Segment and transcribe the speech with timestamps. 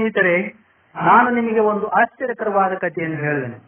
[0.00, 0.36] ಸ್ನೇಹಿತರೆ,
[1.04, 3.58] ನಾನು ನಿಮಗೆ ಒಂದು ಆಶ್ಚರ್ಯಕರವಾದ ಕಥೆಯನ್ನು ಹೇಳಿದೆನು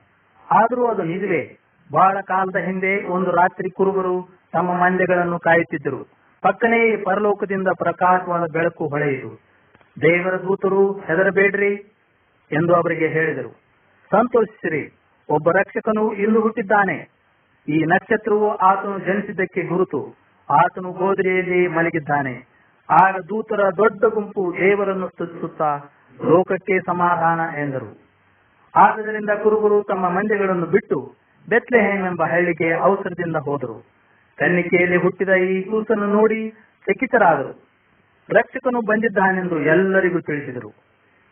[0.50, 1.58] ಆದರೂ ಅದು ನಿಜವೇ.
[1.92, 6.08] ಬಹಳ ಕಾಲದ ಹಿಂದೆ ಒಂದು ರಾತ್ರಿ ಕುರುಬರು ತಮ್ಮ ಮಂದೆಗಳನ್ನು ಕಾಯುತ್ತಿದ್ದರು.
[6.42, 9.40] ಪಕ್ಕನೇ ಪರಲೋಕದಿಂದ ಪ್ರಕಾಶವಾದ ಬೆಳಕು ಹೊಳೆಯಿತು.
[10.02, 11.74] ದೇವರ ದೂತರು, ಹೆದರಬೇಡ್ರಿ
[12.52, 13.50] ಎಂದು ಅವರಿಗೆ ಹೇಳಿದರು.
[14.10, 14.84] ಸಂತೋಷಿಸಿರಿ,
[15.28, 17.10] ಒಬ್ಬ ರಕ್ಷಕನು ಇಲ್ಲಿ ಹುಟ್ಟಿದ್ದಾನೆ.
[17.68, 20.16] ಈ ನಕ್ಷತ್ರವು ಆತನು ಜನಿಸಿದ್ದಕ್ಕೆ ಗುರುತು.
[20.50, 22.52] ಆತನು ಗೋದರಿಯಲ್ಲಿ ಮಲಗಿದ್ದಾನೆ.
[22.90, 25.80] ಆಗ ದೂತರ ದೊಡ್ಡ ಗುಂಪು ದೇವರನ್ನು ಸ್ತುತಿಸುತ್ತಾ
[26.24, 28.02] ಲೋಕಕ್ಕೆ ಸಮಾಧಾನ ಎಂದರು.
[28.76, 31.14] ಆದ್ದರಿಂದ ಕುರುಬರು ತಮ್ಮ ಮಂದಿಗಳನ್ನು ಬಿಟ್ಟು
[31.48, 33.86] ಬೆತ್ಲೆಹೇಮ್ ಎಂಬ ಹಳ್ಳಿಗೆ ಅವಸರದಿಂದ ಹೋದರು.
[34.38, 36.50] ಕನ್ನಿಕೆಯಲ್ಲಿ ಹುಟ್ಟಿದ ಈ ಕೂಸನ್ನು ನೋಡಿ
[36.86, 37.72] ಚಕಿತರಾದರು
[38.30, 40.72] ರಕ್ಷಕನು ಬಂದಿದ್ದಾನೆಂದು ಎಲ್ಲರಿಗೂ ತಿಳಿಸಿದರು.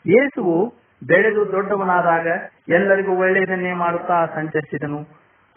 [0.07, 0.75] ಯೇಸುವು
[1.07, 2.27] ಬೆಳೆದು ದೊಡ್ಡವನಾದಾಗ
[2.69, 5.01] ಎಲ್ಲರಿಗೂ ಒಳ್ಳೆಯದನ್ನೇ ಮಾಡುತ್ತಾ ಸಂಚರಿಸಿದನು.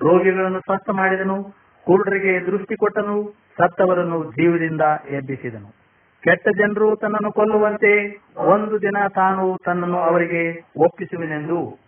[0.02, 1.44] ರೋಗಿಗಳನ್ನು ಸ್ವಸ್ಥ ಮಾಡಿದನು.
[1.86, 3.36] ಕುರುಡರಿಗೆ ದೃಷ್ಟಿ ಕೊಟ್ಟನು.
[3.58, 5.83] ಸತ್ತವರನ್ನು ಜೀವದಿಂದ ಎಬ್ಬಿಸಿದನು.
[6.24, 11.80] ಕೆಟ್ಟ ಜನರು ತನ್ನನ್ನು ಕೊಲ್ಲುವಂತೆ ಒಂದು ದಿನ ತಾನು ತನ್ನನ್ನು ಅವರಿಗೆ ಒಪ್ಪಿಸುವೆನೆಂದು.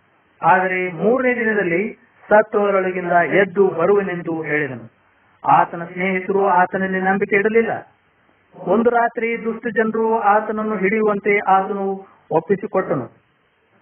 [0.42, 4.92] ಆದರೆ ಮೂರನೇ ದಿನದಲ್ಲಿ ಸತ್ತವರೊಳಗಿಂದ ಎದ್ದು ಬರುವೆನೆಂದು ಹೇಳಿದನು.
[5.48, 7.70] ಆತನ ಸ್ನೇಹಿತರು ಆತನಲ್ಲಿ ನಂಬಿಕೆ ಇಡಲಿಲ್ಲ.
[8.66, 13.06] ಒಂದು ರಾತ್ರಿ ದುಷ್ಟ ಜನರು ಆತನನ್ನು ಹಿಡಿಯುವಂತೆ ಆತನು ಒಪ್ಪಿಸಿಕೊಟ್ಟನು.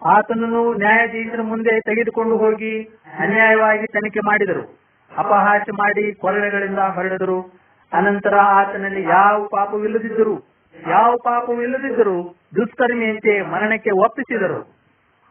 [0.05, 2.83] ಆತನನ್ನು ನ್ಯಾಯಾಧೀಶರ ಮುಂದೆ ತೆಗೆದುಕೊಂಡು ಹೋಗಿ
[3.19, 4.79] ಅನ್ಯಾಯವಾಗಿ ತನಿಖೆ ಮಾಡಿದರು.
[5.17, 7.64] ಅಪಹಾಸ್ಯ ಮಾಡಿ ಕೊರಳೆಗಳಿಂದ ಹೊರಡಿದರು.
[7.93, 10.55] ಅನಂತರ ಆತನಲ್ಲಿ ಯಾವ ಪಾಪವಿಲ್ಲದಿದ್ದರು
[10.87, 14.75] ಯಾವ ಪಾಪವಿಲ್ಲದಿದ್ದರು ದುಷ್ಕರ್ಮಿಯಂತೆ ಮರಣಕ್ಕೆ ಒಪ್ಪಿಸಿದರು.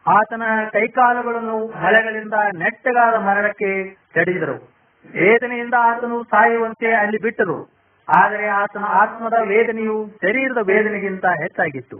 [0.07, 4.75] ಆತನ ಕೈಕಾಲುಗಳನ್ನು ಮಳೆಗಳಿಂದ ನೆಟ್ಟಗಾದ ಮರಣಕ್ಕೆ ತಡೆದರು.
[5.11, 7.75] ವೇದನೆಯಿಂದ ಆತನು ಸಾಯುವಂತೆ ಅಲ್ಲಿ ಬಿಟ್ಟರು.
[8.09, 11.97] ಆದರೆ ಆತನ ಆತ್ಮದ ವೇದನೆಯು ಶರೀರದ ವೇದನೆಗಿಂತ ಹೆಚ್ಚಾಗಿತ್ತು.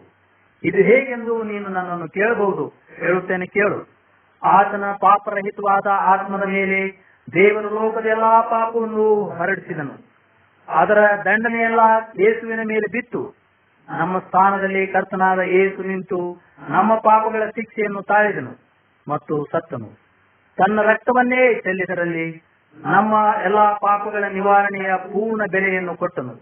[0.64, 2.73] ಇದು ಹೇಗೆಂದು ನೀನು ನನ್ನನ್ನು ಕೇಳಬಹುದು?
[3.00, 3.90] ಹೇಳುತ್ತೇನೆ ಕೇಳು.
[4.44, 10.14] ಆತನ ಪಾಪರಹಿತವಾದ ಆತ್ಮದ ಮೇಲೆ ದೇವರ ಲೋಕದ ಎಲ್ಲಾ ಪಾಪವನ್ನು ಹರಡಿಸಿದನು.
[10.69, 11.80] ಅದರ ದಂಡನೆಯೆಲ್ಲ
[12.19, 13.35] ಯೇಸುವಿನ ಮೇಲೆ ಬಿತ್ತು.
[13.89, 18.53] ನಮ್ಮ ಸ್ಥಾನದಲ್ಲಿ ಕರ್ತನಾದ ಏಸು ನಿಂತು ನಮ್ಮ ಪಾಪಗಳ ಶಿಕ್ಷೆಯನ್ನು ತಾಳಿದನು
[19.07, 19.89] ಮತ್ತು ಸತ್ತನು.
[20.57, 22.44] ತನ್ನ ರಕ್ತವನ್ನೇ ಚೆಲ್ಲಿದರಲ್ಲಿ
[22.81, 26.34] ನಮ್ಮ ಎಲ್ಲಾ ಪಾಪಗಳ ನಿವಾರಣೆಯ ಪೂರ್ಣ ಬೆಲೆಯನ್ನು ಕೊಟ್ಟನು.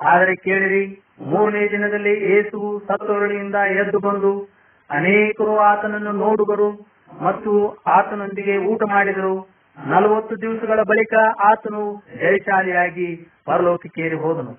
[0.00, 4.54] ಆದರೆ ಕೇಳಿರಿ, ಮೂರನೇ ದಿನದಲ್ಲಿ ಏಸು ಸತ್ತೊರಳಿಯಿಂದ ಎದ್ದು ಬಂದು
[4.90, 9.54] ಅನೇಕರು ಆತನನ್ನು ನೋಡುವರು ಮತ್ತು ಆತನೊಂದಿಗೆ ಊಟ ಮಾಡಿದರು
[9.86, 14.54] ನಲವತ್ತು ದಿವಸಗಳ ಬಳಿಕ ಆತನು ಜಯಶಾಲಿಯಾಗಿ ಪರಲೋಕಕ್ಕೇರಿ ಹೋದನು.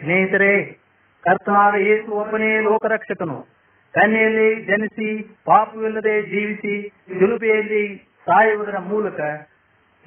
[0.00, 0.72] ಸ್ನೇಹಿತರೆ,
[1.22, 3.46] ಕರ್ತನಾದ ಏಸು ಒಬ್ಬನೇ ಲೋಕರಕ್ಷಕನು.
[3.94, 9.20] ಕನ್ಯೆಯಲ್ಲಿ ಜನಿಸಿ, ಪಾಪವಿಲ್ಲದೆ ಜೀವಿಸಿ ಶಿಲುಬೆಯಲ್ಲಿ ಸಾಯುವುದರ ಮೂಲಕ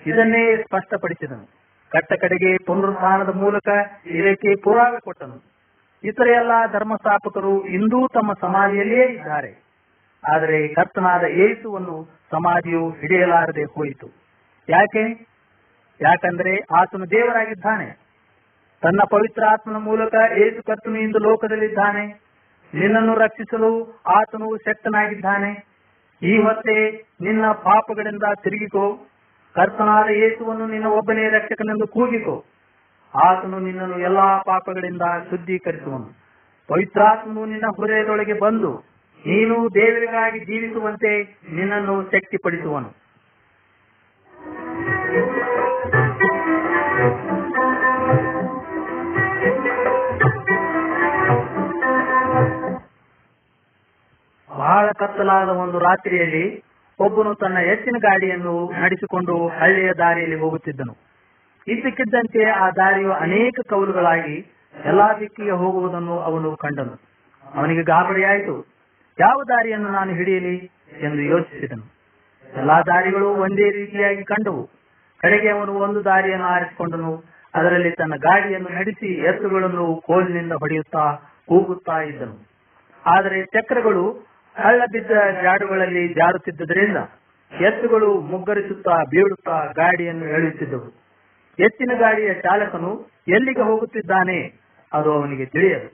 [0.07, 1.45] ಇದನ್ನೇ ಸ್ಪಷ್ಟಪಡಿಸಿದನು.
[1.89, 3.67] ಕಟ್ಟ ಕಡೆಗೆ ಪುನರುತ್ಥಾನದ ಮೂಲಕ
[4.05, 5.43] ಇದಕ್ಕೆ ಪುರಾವೆ ಕೊಟ್ಟನು.
[6.03, 9.65] ಇತರ ಎಲ್ಲ ಧರ್ಮಸ್ಥಾಪಕರು ಇಂದೂ ತಮ್ಮ ಸಮಾಧಿಯಲ್ಲಿಯೇ ಇದ್ದಾರೆ.
[10.33, 14.07] ಆದರೆ ಕರ್ತನಾದ ಏಸುವನ್ನು ಸಮಾಧಿಯು ಹಿಡಿಯಲಾರದೆ ಹೋಯಿತು.
[14.69, 15.27] ಯಾಕೆ?
[16.01, 18.04] ಯಾಕಂದ್ರೆ ಆತನು ದೇವರಾಗಿದ್ದಾನೆ.
[18.81, 22.05] ತನ್ನ ಪವಿತ್ರ ಆತ್ಮನ ಮೂಲಕ ಏಸು ಕರ್ತನು ಇಂದು ಲೋಕದಲ್ಲಿದ್ದಾನೆ.
[22.73, 25.65] ನಿನ್ನನ್ನು ರಕ್ಷಿಸಲು ಆತನು ಶಕ್ತನಾಗಿದ್ದಾನೆ.
[26.23, 26.91] ಈ ಹೊತ್ತೆ
[27.21, 29.07] ನಿನ್ನ ಪಾಪಗಳಿಂದ ತಿರುಗಿಕೋ.
[29.55, 32.45] ಕರ್ತನಾದ ಏಸುವನ್ನು ನಿನ್ನ ಒಬ್ಬನೇ ರಕ್ಷಕನೆಂದು ಕೂಗಿಕೋ.
[33.15, 36.25] ಆತನು ನಿನ್ನನ್ನು ಎಲ್ಲಾ ಪಾಪಗಳಿಂದ ಶುದ್ಧೀಕರಿಸುವನು.
[36.67, 38.95] ಪವಿತ್ರಾತ್ಮನು ನಿನ್ನ ಹೃದಯದೊಳಗೆ ಬಂದು
[39.27, 43.04] ನೀನು ದೇವರಿಗಾಗಿ ಜೀವಿಸುವಂತೆ ನಿನ್ನನ್ನು ಶಕ್ತಿಪಡಿಸುವನು.
[54.65, 56.63] ಬಹಳ ಕತ್ತಲಾದ ಒಂದು ರಾತ್ರಿಯಲ್ಲಿ
[56.99, 60.97] ಒಬ್ಬನು ತನ್ನ ಎತ್ತಿನ ಗಾಡಿಯನ್ನು ನಡೆಸಿಕೊಂಡು ಹಳ್ಳಿಯ ದಾರಿಯಲ್ಲಿ ಹೋಗುತ್ತಿದ್ದನು.
[61.67, 64.53] ಇದ್ದಕ್ಕಿದ್ದಂತೆ ಆ ದಾರಿಯು ಅನೇಕ ಕೌಲುಗಳಾಗಿ
[64.85, 66.99] ಎಲ್ಲಾ ದಿಕ್ಕಿಗೆ ಹೋಗುವುದನ್ನು ಅವನು ಕಂಡನು.
[67.55, 68.65] ಅವನಿಗೆ ಗಾಬರಿಯಾಯಿತು.
[69.19, 70.71] ಯಾವ ದಾರಿಯನ್ನು ನಾನು ಹಿಡಿಯಲಿ
[71.01, 71.83] ಎಂದು ಯೋಚಿಸಿದನು.
[72.57, 74.69] ಎಲ್ಲಾ ದಾರಿಗಳು ಒಂದೇ ರೀತಿಯಾಗಿ ಕಂಡವು.
[75.17, 77.23] ಕಡೆಗೆ ಅವನು ಒಂದು ದಾರಿಯನ್ನು ಆರಿಸಿಕೊಂಡನು.
[77.55, 82.47] ಅದರಲ್ಲಿ ತನ್ನ ಗಾಡಿಯನ್ನು ನಡೆಸಿ ಎತ್ತುಗಳನ್ನು ಕೋಲಿನಿಂದ ಹೊಡೆಯುತ್ತಾ ಕೂಗುತ್ತಾ ಇದ್ದನು.
[83.05, 85.11] ಆದರೆ ಚಕ್ರಗಳು ಹಳ್ಳ ಬಿದ್ದ
[85.43, 86.97] ಜಾಡುಗಳಲ್ಲಿ ಜಾರುತ್ತಿದ್ದುದರಿಂದ
[87.61, 90.89] ಎತ್ತುಗಳು ಮುಗ್ಗರಿಸುತ್ತಾ ಬೀಳುತ್ತಾ ಗಾಡಿಯನ್ನು ಎಳೆಯುತ್ತಿದ್ದವು.
[91.59, 92.91] ಎತ್ತಿನ ಗಾಡಿಯ ಚಾಲಕನು
[93.27, 94.53] ಎಲ್ಲಿಗೆ ಹೋಗುತ್ತಿದ್ದಾನೆ
[94.93, 95.89] ಅದು ಅವನಿಗೆ ತಿಳಿಯದು.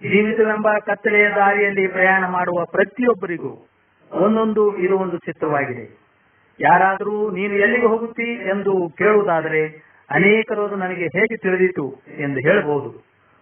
[0.00, 3.68] ಜೀವಿತವೆಂಬ ಕತ್ತಲೆಯ ದಾರಿಯಲ್ಲಿ ಪ್ರಯಾಣ ಮಾಡುವ ಪ್ರತಿಯೊಬ್ಬರಿಗೂ
[4.12, 5.84] ಒಂದೊಂದು ಇದು ಒಂದು ಚಿತ್ರವಾಗಿದೆ.
[6.60, 12.90] ಯಾರಾದರೂ ನೀನು ಎಲ್ಲಿಗೆ ಹೋಗುತ್ತಿ ಎಂದು ಕೇಳುವುದಾದರೆ ಅನೇಕರು ನನಗೆ ಹೇಗೆ ತಿಳಿದಿತು ಎಂದು ಹೇಳಬಹುದು.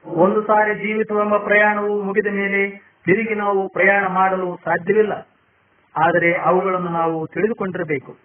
[0.04, 5.12] ಒಂದು ಸಾರಿ ಜೀವಿತವೆಂಬ ಪ್ರಯಾಣವು ಮುಗಿದ ಮೇಲೆ ತಿರುಗಿ ನಾವು ಪ್ರಯಾಣ ಮಾಡಲು ಸಾಧ್ಯವಿಲ್ಲ.
[5.97, 8.17] ಆದರೆ ಅವುಗಳನ್ನು ನಾವು ತಿಳಿದುಕೊಂಡಿರಬೇಕು.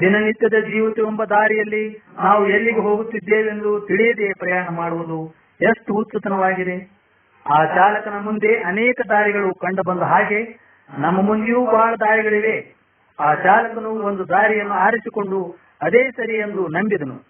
[0.00, 7.00] ದಿನನಿತ್ಯದ ಜೀವಿತವೆಂಬ ದಾರಿಯಲ್ಲಿ ನಾವು ಎಲ್ಲಿಗೆ ಹೋಗುತ್ತಿದ್ದೇವೆಂದು ತಿಳಿಯದೆ ಪ್ರಯಾಣ ಮಾಡುವುದು ಎಷ್ಟು ಉತ್ಸುತನವಾಗಿದೆ
[7.46, 10.58] ಆ ಚಾಲಕನ ಮುಂದೆ ಅನೇಕ ದಾರಿಗಳು ಕಂಡು ಬಂದ ಹಾಗೆ
[10.98, 12.74] ನಮ್ಮ ಮುಂದೆಯೂ ಬಹಳ ದಾರಿಗಳಿವೆ.
[13.20, 17.26] ಆ ಚಾಲಕನು ಒಂದು ದಾರಿಯನ್ನು ಆರಿಸಿಕೊಂಡು ಅದೇ ಸರಿ ಎಂದು ನಂಬಿದನು.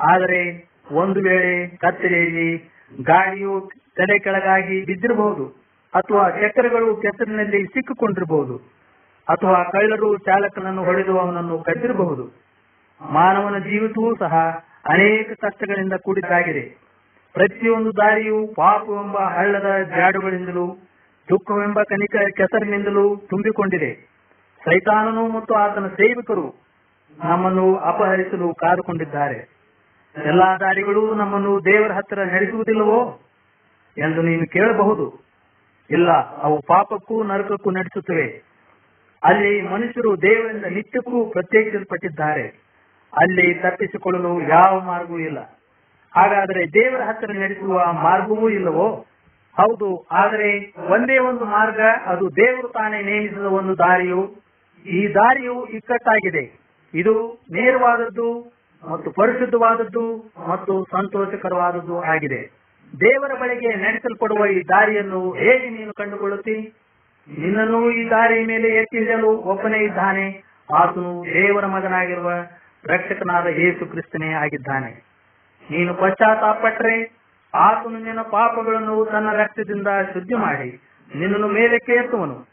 [0.00, 2.72] ಆದರೆ ಒಂದು ವೇಳೆ ಕತ್ತಲೆಯಲ್ಲಿ
[3.02, 5.61] ಗಾಡಿಯು ತಲೆ ಕೆಳಗಾಗಿ ಬಿದ್ದಿರಬಹುದು.
[5.94, 8.54] ಅಥವಾ ಚಕ್ರಗಳು ಕೆಸರಿನಲ್ಲಿ ಸಿಕ್ಕಿಕೊಂಡಿರಬಹುದು,
[9.28, 12.24] ಅಥವಾ ಕಳ್ಳರು ಚಾಲಕನನ್ನು ಹೊಡೆದು ಅವನನ್ನು ಕದ್ದಿರಬಹುದು.
[13.00, 14.34] ಮಾನವನ ಜೀವಿತವೂ ಸಹ
[14.88, 16.62] ಅನೇಕ ಕಷ್ಟಗಳಿಂದ ಕೂಡಿದ್ದಾಗಿದೆ.
[17.34, 20.66] ಪ್ರತಿಯೊಂದು ದಾರಿಯು ಪಾಪವೆಂಬ ಹಳ್ಳದ ಜಾಡುಗಳಿಂದಲೂ,
[21.28, 23.92] ದುಃಖವೆಂಬ ಕನಿಕ ಕೆಸರಿನಿಂದಲೂ ತುಂಬಿಕೊಂಡಿದೆ.
[24.62, 26.46] ಸೈತಾನನು ಮತ್ತು ಆತನ ಸೇವಕರು
[27.24, 29.38] ನಮ್ಮನ್ನು ಅಪಹರಿಸಲು ಕಾದುಕೊಂಡಿದ್ದಾರೆ.
[30.16, 33.00] ಎಲ್ಲಾ ದಾರಿಗಳು ನಮ್ಮನ್ನು ದೇವರ ಹತ್ತಿರ ನಡೆಸುವುದಿಲ್ಲವೋ
[33.96, 35.31] ಎಂದು ನೀನು ಕೇಳಬಹುದು.
[35.90, 36.10] ಇಲ್ಲ,
[36.42, 38.26] ಅವು ಪಾಪಕ್ಕೂ ನರಕಕ್ಕೂ ನಡೆಸುತ್ತವೆ.
[39.22, 42.44] ಅಲ್ಲಿ ಮನುಷ್ಯರು ದೇವರಿಂದ ನಿತ್ಯಕ್ಕೂ ಪ್ರತ್ಯೇಕಿಸಲ್ಪಟ್ಟಿದ್ದಾರೆ.
[43.12, 45.40] ಅಲ್ಲಿ ತಪ್ಪಿಸಿಕೊಳ್ಳಲು ಯಾವ ಮಾರ್ಗವೂ ಇಲ್ಲ.
[46.12, 48.86] ಹಾಗಾದರೆ ದೇವರ ಹತ್ತಿರ ನಡೆಸುವ ಮಾರ್ಗವೂ ಇಲ್ಲವೋ?
[49.56, 50.48] ಹೌದು, ಆದರೆ
[50.92, 54.22] ಒಂದೇ ಒಂದು ಮಾರ್ಗ, ಅದು ದೇವರು ತಾನೇ ನೇಮಿಸಿದ ಒಂದು ದಾರಿಯು.
[54.86, 56.44] ಈ ದಾರಿಯು ಇಕ್ಕಟ್ಟಾಗಿದೆ.
[56.94, 57.14] ಇದು
[57.52, 58.28] ನೇರವಾದದ್ದು
[58.82, 60.04] ಮತ್ತು ಪರಿಶುದ್ಧವಾದದ್ದು
[60.48, 62.61] ಮತ್ತು ಸಂತೋಷಕರವಾದದ್ದು ಆಗಿದೆ.
[63.00, 66.74] ದೇವರ ಬಳಿಗೆ ನಡೆಸಲ್ಪಡುವ ಈ ದಾರಿಯನ್ನು ಹೇಗೆ ನೀನು ಕಂಡುಕೊಳ್ಳುತ್ತಿ?
[67.38, 70.44] ನಿನ್ನನ್ನು ಈ ದಾರಿ ಮೇಲೆ ಎತ್ತಿಸಲು ಒಬ್ಬನೇ ಇದ್ದಾನೆ.
[70.74, 72.30] ಆತನು ದೇವರ ಮಗನಾಗಿರುವ
[72.86, 75.04] ರಕ್ಷಕನಾದ ಯೇಸು ಕ್ರಿಸ್ತನೇ ಆಗಿದ್ದಾನೆ.
[75.70, 77.22] ನೀನು ಪಶ್ಚಾತ್ತಾಪಟ್ಟರೆ
[77.54, 80.80] ಆತನು ನಿನ್ನ ಪಾಪಗಳನ್ನು ತನ್ನ ರಕ್ತದಿಂದ ಶುದ್ಧಿ ಮಾಡಿ
[81.16, 82.48] ನಿನ್ನನ್ನು ಮೇಲಕ್ಕೆ ಎತ್ತುವನು.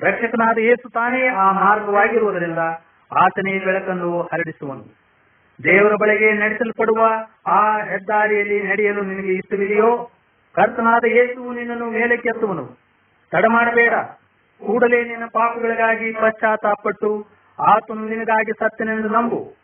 [0.00, 2.58] ರಕ್ಷಕನಾದ ಯೇಸು ತಾನೇ ಆ ಮಾರ್ಗವಾಗಿರುವುದರಿಂದ
[3.18, 5.01] ಆತನೇ ಬೆಳಕನ್ನು ಹರಡಿಸುವನು.
[5.64, 7.04] ದೇವರ ಬಳಿಗೆ ನಡೆಸಲ್ಪಡುವ
[7.46, 10.10] ಆ ಹೆದ್ದಾರಿಯಲ್ಲಿ ನಡೆಯಲು ನಿನಗೆ ಇಷ್ಟವಿದೆಯೋ?
[10.54, 12.78] ಕರ್ತನಾದ ಯೇಸು ನಿನ್ನನ್ನು ಮೇಲೆ ಕೆತ್ತುವನು
[13.30, 13.94] ತಡ ಮಾಡಬೇಡ.
[14.66, 17.26] ಕೂಡಲೇ ನಿನ್ನ ಪಾಪಗಳಿಗಾಗಿ ಪಶ್ಚಾತ್ತಾಪಟ್ಟು
[17.60, 19.54] ಆತನು ನಿನಗಾಗಿ ಸತ್ತನೆಂದು ನಂಬು.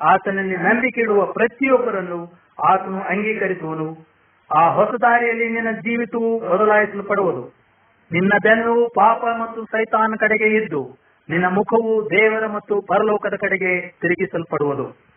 [0.00, 2.32] ಆತನಲ್ಲಿ ನಂಬಿಕೆ ಇಡುವ ಪ್ರತಿಯೊಬ್ಬರನ್ನು
[2.64, 4.12] ಆತನು ಅಂಗೀಕರಿಸುವನು.
[4.56, 7.62] ಆ ಹೊಸ ದಾರಿಯಲ್ಲಿ ನಿನ್ನ ಜೀವಿತವು ಬದಲಾಯಿಸಲ್ಪಡುವುದು.
[8.12, 10.98] ನಿನ್ನ ಬೆನ್ನು ಪಾಪ ಮತ್ತು ಸೈತಾನ ಕಡೆಗೆ ಇದ್ದು
[11.28, 15.11] ನಿನ್ನ ಮುಖವು ದೇವರ ಮತ್ತು ಪರಲೋಕದ ಕಡೆಗೆ ತಿರುಗಿಸಲ್ಪಡುವುದು.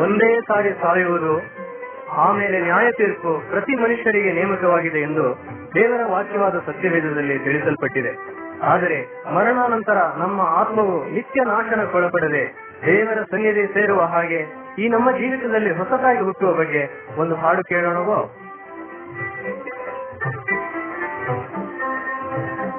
[0.00, 1.32] ಒಂದೇ ಸಾರಿ ಸಾಯುವುದು
[2.24, 5.24] ಆಮೇಲೆ ನ್ಯಾಯ ತೀರ್ಪು ಪ್ರತಿ ಮನುಷ್ಯರಿಗೆ ನೇಮಕವಾಗಿದೆ ಎಂದು
[5.74, 8.12] ದೇವರ ವಾಕ್ಯವಾದ ಸತ್ಯವೇದದಲ್ಲಿ ತಿಳಿಸಲ್ಪಟ್ಟಿದೆ.
[8.62, 8.98] ಆದರೆ
[9.34, 12.44] ಮರಣಾನಂತರ ನಮ್ಮ ಆತ್ಮವು ನಿತ್ಯ ನಾಶನಕ್ಕೊಳಪಡದೆ
[12.86, 14.40] ದೇವರ ಸನ್ನಿಧಿ ಸೇರುವ ಹಾಗೆ
[14.78, 16.82] ಈ ನಮ್ಮ ಜೀವಿತದಲ್ಲಿ ಹೊಸದಾಗಿ ಹುಟ್ಟುವ ಬಗ್ಗೆ
[17.18, 18.18] ಒಂದು ಹಾಡು ಕೇಳೋಣವೋ?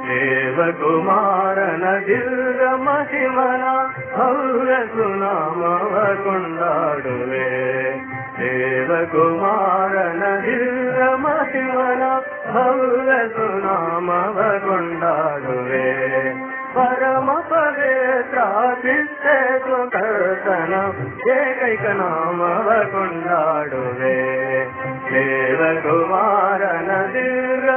[0.10, 3.63] ದೇವಕುಮಾರನ ದಿರ್ಗ ಮಹಿಮನ
[4.15, 7.47] ಭವ್ಯ ಸುನಾಮವ ಕೊಂಡಾಡುವೆ
[8.39, 12.03] ದೇವಕುಮಾರನ ದಿವ್ಯ ಮಹಿಮನ
[12.53, 15.85] ಭವ್ಯ ಸುನಾಮವ ಕೊಂಡಾಡುವೆ
[16.73, 18.39] ಪರಮ ಪವಿತ್ರ
[18.81, 20.73] ಸಿದ್ಧೇತು ಕರ್ತನ
[21.35, 24.17] ಏಕೈಕ ನಾಮವ ಕೊಂಡಾಡುವೆ
[25.09, 27.71] ದೇವಕುಮಾರನ ದಿವ್ಯ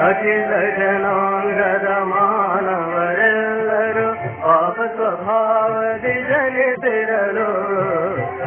[0.00, 4.06] ಅಖಿಲ ಜನಾಂಗದ ಮಾನವರೆಲ್ಲರೂ
[4.42, 7.48] ಪಾಪ ಸ್ವಭಾವದಿ ಜನಿಸಿರಲು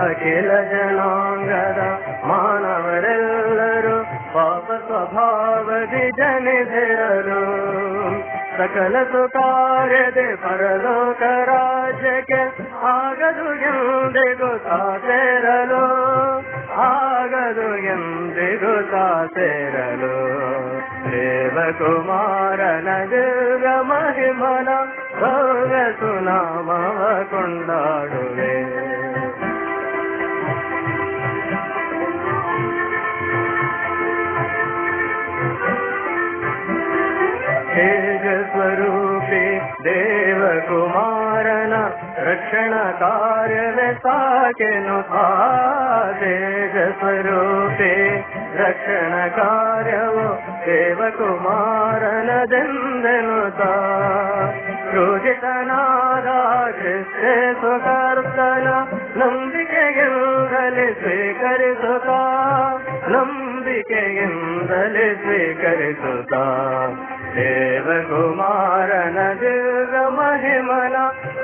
[0.06, 1.82] ಅಖಿಲ ಜನಾಂಗದ
[2.30, 3.96] ಮಾನವರೆಲ್ಲರೂ
[4.34, 7.42] ಪಾಪ ಸ್ವಭಾವದಿ ಜನಿಸಿರಲು
[8.58, 12.42] ಸಕಲ ಸುಕಾರ್ಯದೆ ಪರಲೋಕ ರಾಜ್ಯಕ್ಕೆ
[12.90, 14.50] ಆಗದು ಎಂದಿಗೂ
[15.06, 15.84] ಸೇರಲು
[16.84, 18.74] ಆಗದು ಎಂದಿಗೂ
[19.36, 20.14] ಸೇರಲು
[21.14, 24.70] ದೇವಕುಮಾರನ ದಿವ್ಯ ಮಹಿಮನ
[25.22, 26.70] ಭವ್ಯ ಸುನಾಮವ
[27.32, 28.54] ಕೊಂಡಾಡುವೆ
[39.86, 41.74] ದೇವಕುಮಾರನ
[42.18, 47.94] ರಕ್ಷಣ ಕಾರ್ಯವೇ ಸಾಕೆನು ಆ ತೇಜ ಸ್ವರೂಪಿ.
[48.58, 53.50] ರಕ್ಷಣ ಕಾರ್ಯವು ದೇವಕುಮಾರನದೆಂದೆನು
[54.96, 56.28] ರೋಜಿತನಾದ
[57.62, 58.68] ಸುಕರ್ತನ
[59.16, 62.10] ನಂಬಿಕೆಯಿಂದಲೇ ಸ್ವೀಕರಿಸುತ್ತ.
[63.10, 66.34] ನಂಬಿಕೆಯಿಂದಲೇ ಸ್ವೀಕರಿಸುತ್ತ.
[67.36, 70.96] ದೇವಕುಮಾರನ ದಿವ್ಯ ಮಹಿಮನ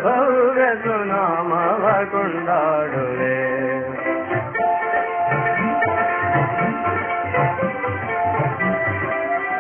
[0.04, 3.36] ಭವ್ಯ ಸುನಾಮವ ಕೊಂಡಾಡುವೆ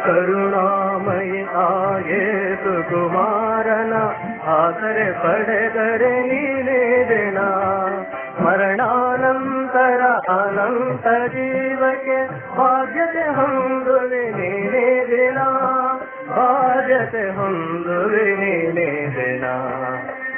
[0.01, 3.93] ಕರುಣಾಮಯಿ ಆಗೇತು ಕುಮಾರನ
[4.53, 7.39] ಆಸರೆ ಪಡೆದರೆ ನೀನೇ ದಿನ
[8.43, 10.01] ಮರಣಾನಂತರ
[10.35, 12.17] ಅನಂತ ಜೀವಕ್ಕೆ
[12.57, 15.28] ಬಾಧ್ಯತೆ ಹೊಂದುವೆ ನೀನೇ ದಿನ
[16.89, 19.45] ಬಾಧ್ಯತೆ ಹೊಂದುವೆ ನೀನೇ ದಿನ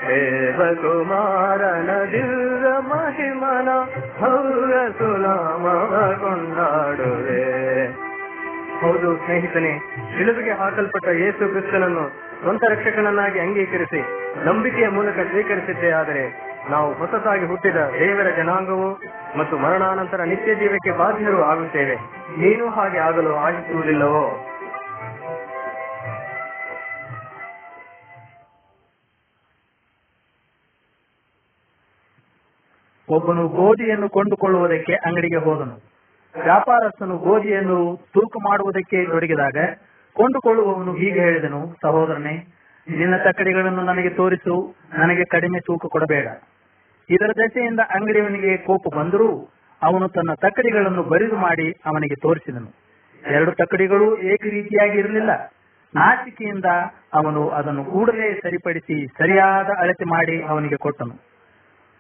[0.08, 3.70] ದೇವಕುಮಾರನ ದಿವ್ಯ ಮಹಿಮನ
[4.20, 7.44] ಹೌರ ಸುಲಾಮವ ಕೊಂಡಾಡುವೆ
[8.82, 9.74] ಹೌದು ಸ್ನೇಹಿತನೇ
[10.18, 12.06] ಶಿಲುಬಿಗೆ ಹಾಕಲ್ಪಟ್ಟ ಯೇಸು ಕ್ರಿಸ್ತನನ್ನು
[12.44, 14.02] ಸ್ವಂತ ರಕ್ಷಕನನ್ನಾಗಿ ಅಂಗೀಕರಿಸಿ
[14.46, 16.24] ನಂಬಿಕೆಯ ಮೂಲಕ ಸ್ವೀಕರಿಸಿದ್ದೇ ಆದರೆ
[16.70, 18.90] ನಾವು ಹೊಸತಾಗಿ ಹುಟ್ಟಿದ ದೇವರ ಜನಾಂಗವು
[19.40, 21.96] ಮತ್ತು ಮರಣಾನಂತರ ನಿತ್ಯ ಜೀವಕ್ಕೆ ಬಾಧ್ಯರು ಆಗುತ್ತೇವೆ.
[22.38, 24.26] ನೀನು ಹಾಗೆ ಆಗಲು ಆಶಿಸುವುದಿಲ್ಲವೋ?
[33.12, 35.92] ಒಬ್ಬನು ಗೋಧಿಯನ್ನು ಕೊಂಡುಕೊಳ್ಳುವುದಕ್ಕೆ ಅಂಗಡಿಗೆ ಹೋದನು.
[36.44, 39.58] ವ್ಯಾಪಾರಸ್ಥನು ಗೋಧಿಯನ್ನು ತೂಕ ಮಾಡುವುದಕ್ಕೆ ತೊಡಗಿದಾಗ
[40.14, 42.54] ಕೊಂಡುಕೊಳ್ಳುವವನು ಹೀಗೆ ಹೇಳಿದನು, ಸಹೋದರನೇ,
[42.90, 46.28] ನಿನ್ನ ತಕ್ಕಡಿಗಳನ್ನು ನನಗೆ ತೋರಿಸು, ನನಗೆ ಕಡಿಮೆ ತೂಕ ಕೊಡಬೇಡ.
[47.10, 49.50] ಇದರ ದೆಸೆಯಿಂದ ಅಂಗಡಿಯವನಿಗೆ ಕೋಪ ಬಂದರೂ
[49.84, 52.72] ಅವನು ತನ್ನ ತಕ್ಕಡಿಗಳನ್ನು ಬರಿದು ಮಾಡಿ ಅವನಿಗೆ ತೋರಿಸಿದನು.
[53.32, 55.30] ಎರಡು ತಕ್ಕಡಿಗಳು ಏಕ ರೀತಿಯಾಗಿ ಇರಲಿಲ್ಲ.
[55.96, 56.66] ನಾಚಿಕೆಯಿಂದ
[57.14, 61.31] ಅವನು ಅದನ್ನು ಕೂಡಲೇ ಸರಿಪಡಿಸಿ ಸರಿಯಾದ ಅಳತೆ ಮಾಡಿ ಅವನಿಗೆ ಕೊಟ್ಟನು.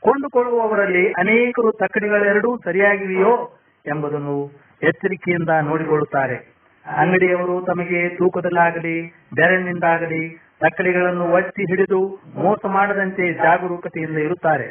[0.02, 3.52] ಕೊಂಡುಕೊಳ್ಳುವವರಲ್ಲಿ ಅನೇಕರು ತಕ್ಕಡಿಗಳೆರಡೂ ಸರಿಯಾಗಿವೆಯೋ
[3.88, 4.52] ಎಂಬುದನ್ನು
[4.84, 6.62] ಎಚ್ಚರಿಕೆಯಿಂದ ನೋಡಿಕೊಳ್ಳುತ್ತಾರೆ.
[6.86, 10.22] ಅಂಗಡಿಯವರು ತಮಗೆ ತೂಕದಲ್ಲಾಗಲಿ, ಬೆರಳಿನಿಂದಾಗಲಿ
[10.62, 14.68] ತಕ್ಕಡಿಗಳನ್ನು ಒತ್ತಿ ಹಿಡಿದು ಮೋಸ ಮಾಡದಂತೆ ಜಾಗರೂಕತೆಯಿಂದ ಇರುತ್ತಾರೆ.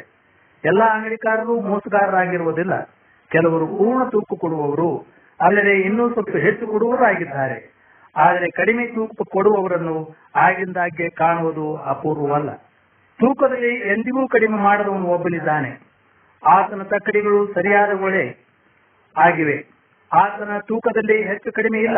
[0.65, 2.83] ಎಲ್ಲಾ ಅಂಗಡಿಕಾರರು ಮೋಸಗಾರರಾಗಿರುವುದಿಲ್ಲ.
[3.29, 5.05] ಕೆಲವರು ಪೂರ್ಣ ತೂಕು ಕೊಡುವವರು,
[5.41, 7.73] ಅಲ್ಲದೆ ಇನ್ನೂ ಸ್ವಲ್ಪ ಹೆಚ್ಚು ಕೊಡುವವರಾಗಿದ್ದಾರೆ.
[8.15, 12.49] ಆದರೆ ಕಡಿಮೆ ತೂಕು ಕೊಡುವವರನ್ನು ಆಗಿಂದಾಗ್ಗೆ ಕಾಣುವುದು ಅಪೂರ್ವವಲ್ಲ.
[13.21, 15.81] ತೂಕದಲ್ಲಿ ಎಂದಿಗೂ ಕಡಿಮೆ ಮಾಡದವನು ಒಬ್ಬನಿದ್ದಾನೆ.
[16.47, 18.37] ಆತನ ತಕ್ಕಡಿಗಳು ಸರಿಯಾದ ಒಳೆ
[19.17, 19.65] ಆಗಿವೆ.
[20.13, 21.97] ಆತನ ತೂಕದಲ್ಲಿ ಹೆಚ್ಚು ಕಡಿಮೆ ಇಲ್ಲ.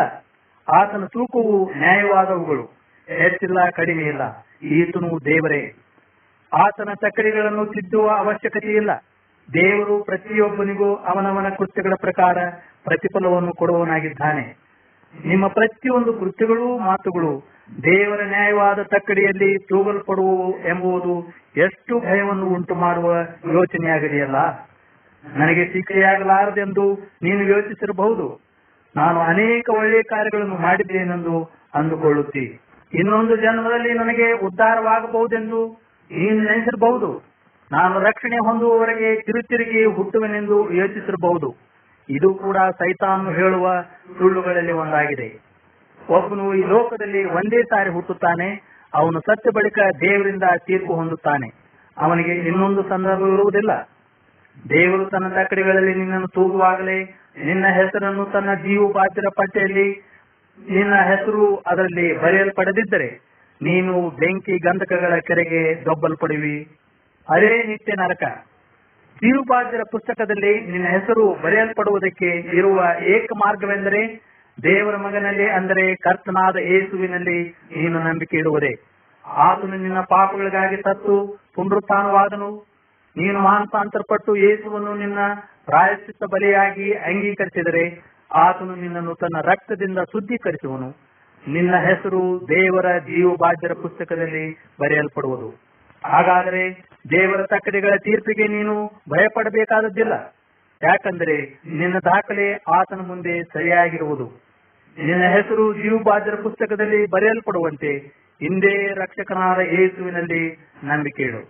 [0.72, 2.62] ಆತನ ತೂಕವು ನ್ಯಾಯವಾದವುಗಳು.
[3.08, 4.46] ಹೆಚ್ಚಿಲ್ಲ, ಕಡಿಮೆ ಇಲ್ಲ.
[4.62, 5.74] ಈತನು ದೇವರೇ.
[6.52, 8.90] ಆತನ ತಕ್ಕಡಿಗಳನ್ನು ತಿದ್ದುವ ಅವಶ್ಯಕತೆ ಇಲ್ಲ.
[9.52, 12.38] ದೇವರು ಪ್ರತಿಯೊಬ್ಬನಿಗೂ ಅವನವನ ಕೃತ್ಯಗಳ ಪ್ರಕಾರ
[12.84, 14.56] ಪ್ರತಿಫಲವನ್ನು ಕೊಡುವನಾಗಿದ್ದಾನೆ
[15.24, 23.14] ನಿಮ್ಮ ಪ್ರತಿಯೊಂದು ಕೃತ್ಯಗಳು ಮಾತುಗಳು ದೇವರ ನ್ಯಾಯವಾದ ತಕ್ಕಡಿಯಲ್ಲಿ ತೂಗಲ್ಪಡುವು ಎಂಬುದು ಎಷ್ಟು ಭಯವನ್ನು ಉಂಟು ಮಾಡುವ
[23.52, 24.36] ಯೋಚನೆಯಾಗಿದೆಯಲ್ಲ?
[25.34, 28.40] ನನಗೆ ಶಿಕ್ಷೆಯಾಗಲಾರದೆಂದು ನೀನು ಯೋಚಿಸಿರಬಹುದು.
[28.96, 32.60] ನಾನು ಅನೇಕ ಒಳ್ಳೆಯ ಕಾರ್ಯಗಳನ್ನು ಮಾಡಿದ್ದೇನೆಂದು ಅಂದುಕೊಳ್ಳುತ್ತಿ.
[32.94, 35.68] ಇನ್ನೊಂದು ಜನ್ಮದಲ್ಲಿ ನನಗೆ ಉದ್ಧಾರವಾಗಬಹುದೆಂದು
[36.10, 37.34] ನೀನು ನೆನೆಸಿರಬಹುದು.
[37.72, 41.54] ನಾನು ರಕ್ಷಣೆ ಹೊಂದುವವರೆಗೆ ತಿರುತಿರುಗಿ ಹುಟ್ಟುವೆನೆಂದು ಯೋಚಿಸಿರಬಹುದು.
[42.08, 43.82] ಇದು ಕೂಡ ಸೈತಾನು ಹೇಳುವ
[44.18, 45.53] ಸುಳ್ಳುಗಳಲ್ಲಿ ಒಂದಾಗಿದೆ.
[46.10, 48.48] ಒಬ್ಬನು ಈ ಲೋಕದಲ್ಲಿ ಒಂದೇ ಸಾರಿ ಹುಟ್ಟುತ್ತಾನೆ,
[48.94, 51.48] ಅವನು ಸತ್ಯ ಬಳಿಕ ದೇವರಿಂದ ತೀರ್ಪು ಹೊಂದುತ್ತಾನೆ.
[51.98, 53.88] ಅವನಿಗೆ ಇನ್ನೊಂದು ಸಂದರ್ಭ ಇರುವುದಿಲ್ಲ.
[54.68, 57.02] ದೇವರು ತನ್ನ ತಕ್ಕಡಿಗಳಲ್ಲಿ ನಿನ್ನನ್ನು ತೂಗುವಾಗಲೇ
[57.44, 60.04] ನಿನ್ನ ಹೆಸರನ್ನು ತನ್ನ ಜೀವ ಪಾತ್ರ ಪಟ್ಟಿಯಲ್ಲಿ,
[60.70, 63.08] ನಿನ್ನ ಹೆಸರು ಅದರಲ್ಲಿ ಬರೆಯಲ್ಪಡದಿದ್ದರೆ
[63.62, 66.78] ನೀನು ಬೆಂಕಿ ಗಂಧಕಗಳ ಕೆರೆಗೆ ದೊಬ್ಬಲ್ಪಡುವಿ.
[67.30, 68.22] ಅದೇ ನಿತ್ಯ ನರಕ
[69.16, 78.36] ಜೀವಬಾಧ್ಯರ ಪುಸ್ತಕದಲ್ಲಿ ನಿನ್ನ ಹೆಸರು ಬರೆಯಲ್ಪಡುವುದಕ್ಕೆ ಇರುವ ಏಕ ಮಾರ್ಗವೆಂದರೆ ದೇವರ ಮಗನಲ್ಲಿ ಅಂದರೆ ಕರ್ತನಾದ ಯೇಸುವಿನಲ್ಲಿ ನೀನು ನಂಬಿಕೆ
[78.36, 78.82] ಇಡುವುದೇ.
[79.26, 82.74] ಆತನು ನಿನ್ನ ಪಾಪಗಳಿಗಾಗಿ ಸತ್ತು ಪುನರುತ್ಥಾನವಾದನು.
[83.16, 85.18] ನೀನು ಮಾನಸಾಂತರಪಟ್ಟು ಯೇಸುವನ್ನು ನಿನ್ನ
[85.64, 90.88] ಪ್ರಾಯಶ್ಚಿತ್ತ ಬಲಿಯಾಗಿ ಅಂಗೀಕರಿಸಿದರೆ ಆತನು ನಿನ್ನನ್ನು ತನ್ನ ರಕ್ತದಿಂದ ಶುದ್ಧೀಕರಿಸುವನು.
[91.48, 95.48] ನಿನ್ನ ಹೆಸರು ದೇವರ ಜೀವಬಾಧ್ಯರ ಪುಸ್ತಕದಲ್ಲಿ ಬರೆಯಲ್ಪಡುವುದು.
[96.04, 100.34] ಹಾಗಾದರೆ ದೇವರ ತಕ್ಕಡಿಗಳ ತೀರ್ಪಿಗೆ ನೀನು ಭಯಪಡಬೇಕಾದದ್ದಿಲ್ಲ.
[100.84, 101.36] ಯಾಕಂದರೆ
[101.66, 104.26] ನಿನ್ನ ದಾಖಲೆ ಆತನ ಮುಂದೆ ಸರಿಯಾಗಿರುವುದು.
[104.98, 107.92] ನಿನ್ನ ಹೆಸರು ಜೀವಬಾದ್ರ ಪುಸ್ತಕದಲ್ಲಿ ಬರೆಯಲ್ಪಡುವಂತೆ
[108.42, 111.42] ಹಿಂದೆ ರಕ್ಷಕನಾದ ಯೇಸುವಿನಲ್ಲಿ ನಂಬಿಕೆ ಇಡು.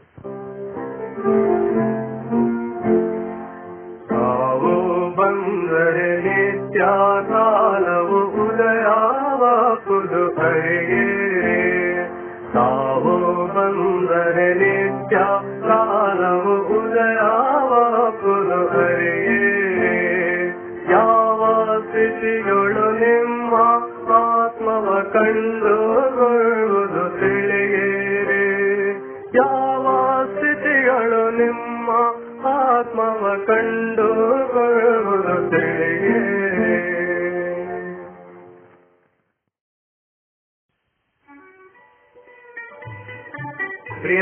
[5.16, 6.80] ಬಂದರೆ ನಿತ್ಯ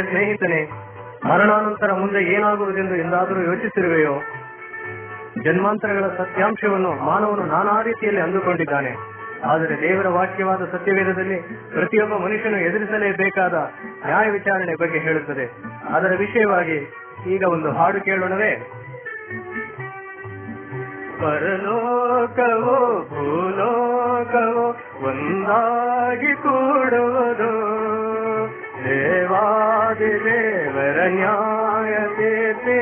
[0.02, 0.70] ಸ್ನೇಹಿತನೇ,
[1.24, 4.14] ಮರಣಾನಂತರ ಮುಂದೆ ಏನಾಗುವುದೆಂದು ಎಂದಾದರೂ ಯೋಚಿಸಿರುವೆಯೋ?
[5.44, 9.12] ಜನ್ಮಾಂತರಗಳ ಸತ್ಯಾಂಶವನ್ನು ಮಾನವನು ನಾನಾ ರೀತಿಯಲ್ಲಿ ಅಂದುಕೊಂಡಿದ್ದಾನೆ.
[9.44, 11.36] ಆದರೆ ದೇವರ ವಾಕ್ಯವಾದ ಸತ್ಯವೇದದಲ್ಲಿ
[11.72, 13.70] ಪ್ರತಿಯೊಬ್ಬ ಮನುಷ್ಯನು ಎದುರಿಸಲೇಬೇಕಾದ
[14.06, 15.50] ನ್ಯಾಯ ವಿಚಾರಣೆ ಬಗ್ಗೆ ಹೇಳುತ್ತದೆ.
[15.94, 16.94] ಅದರ ವಿಷಯವಾಗಿ
[17.26, 18.70] ಈಗ ಒಂದು ಹಾಡು ಕೇಳೋಣವೇ?
[21.20, 27.91] ಪರಲೋಕವೋ, ಭೂಲೋಕವೋ, ಒಂದಾಗಿ ಕೂಡುವುದು.
[28.84, 30.32] देवादिदेवरज्ञायती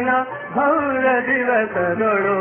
[0.07, 0.11] न
[0.55, 2.39] भौरदिवस नोडो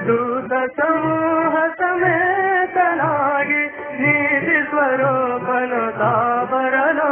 [0.06, 3.62] ದೂತ ಸಮೂಹ ಸಮೇತನಾಗಿ
[4.00, 7.10] ನೀತಿ ಸ್ವರೂಪನು ತಾಬರಲು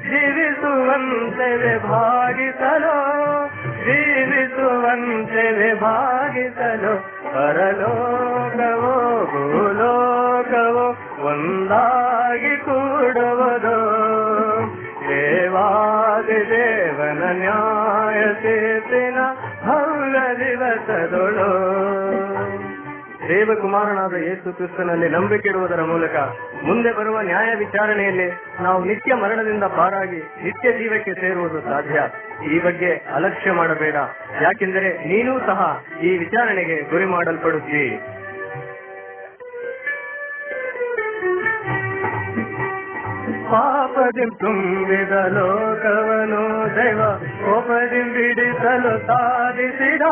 [0.07, 1.09] जीवि सुवन्
[1.87, 2.97] भागि सलो
[3.87, 6.93] जीवि सुवं शे भागि सलो
[7.33, 7.93] भरलो
[8.57, 8.95] गवो
[9.31, 9.93] भूलो
[10.51, 13.77] गवो ಒಂದಾಗಿ ಕೂಡುವುದು.
[15.09, 19.17] ದೇವಾದಿ ದೇವನ ನ್ಯಾಯ ತೀರ್ಪಿನ
[19.71, 21.67] ಹೌಲ ದಿವಸದೊಳು.
[23.27, 26.15] ದೇವಕುಮಾರನಾದ ಯೇಸು ಕ್ರಿಸ್ತನಲ್ಲಿ ನಂಬಿಕೆಡುವುದರ ಮೂಲಕ
[26.63, 28.31] ಮುಂದೆ ಬರುವ ನ್ಯಾಯ ವಿಚಾರಣೆಯಲ್ಲಿ
[28.63, 32.01] ನಾವು ನಿತ್ಯ ಮರಣದಿಂದ ಪಾರಾಗಿ ನಿತ್ಯ ಜೀವಕ್ಕೆ ಸೇರುವುದು ಸಾಧ್ಯ.
[32.55, 33.95] ಈ ಬಗ್ಗೆ ಅಲಕ್ಷ್ಯ ಮಾಡಬೇಡ.
[34.41, 38.01] ಯಾಕೆಂದರೆ ನೀನೂ ಸಹ ಈ ವಿಚಾರಣೆಗೆ ಗುರಿ ಮಾಡಲ್ಪಡುತ್ತಿ.
[43.50, 46.42] ಪಾಪದಿ ತುಂಬಿದ ಲೋಕವನು
[46.76, 47.00] ದೈವ
[47.44, 50.04] ಕೋಪದಿ ಬಿಡಿಸಲು ಸಾಧಿಸಿದ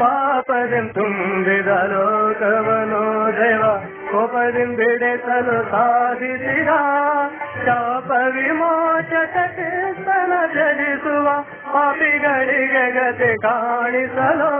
[0.00, 3.02] ಪಾಪದಿ ತುಂಬಿದ ಲೋಕವನು
[3.38, 3.64] ದೈವ
[4.12, 6.70] ಕೋಪದಿ ಬಿಡಿಸಲು ಸಾಧಿಸಿದ
[7.66, 11.26] ಶಾಪ ವಿಮೋಚಕ ಕೀರ್ತನ ಜಡಿಸುವ
[11.74, 14.50] ಪಾಪಿಗಳಿಗೆ ಗತಿ ಕಾಣಿಸಲು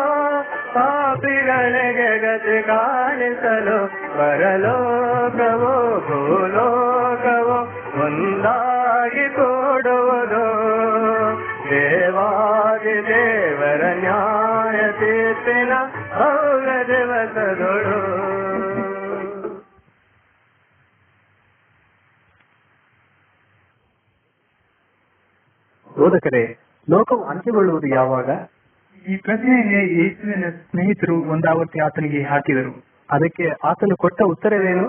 [0.76, 3.76] ಪಾಪಿಗಳಿಗೆ ಗತಿ ಕಾಣಿಸಲು
[4.16, 5.74] ಪರಲೋಕವೋ
[6.06, 7.58] ಭೂಲೋಕವೋ
[7.95, 10.43] ಒಂದಾಗಿ ತೋಡುವುದು
[11.69, 15.73] ದೇವಾದಿ ದೇವರ ನ್ಯಾಯ ತೀರ್ಪಿನ
[16.13, 17.99] ಅವರ ದಿವಸದೊಳು
[25.97, 26.57] ಬೋಧಕರೇ
[26.89, 28.29] ಲೋಕವು ಅಂತ್ಯಗೊಳ್ಳುವುದು ಯಾವಾಗ?
[29.09, 32.85] ಈ ಪ್ರಶ್ನೆಗೆ ಯೇಸುವಿನ ಸ್ನೇಹಿತರು ಒಂದಾವರ್ತಿ ಆತನಿಗೆ ಹಾಕಿದರು.
[33.11, 34.87] ಅದಕ್ಕೆ ಆತನು ಕೊಟ್ಟ ಉತ್ತರವೇನು?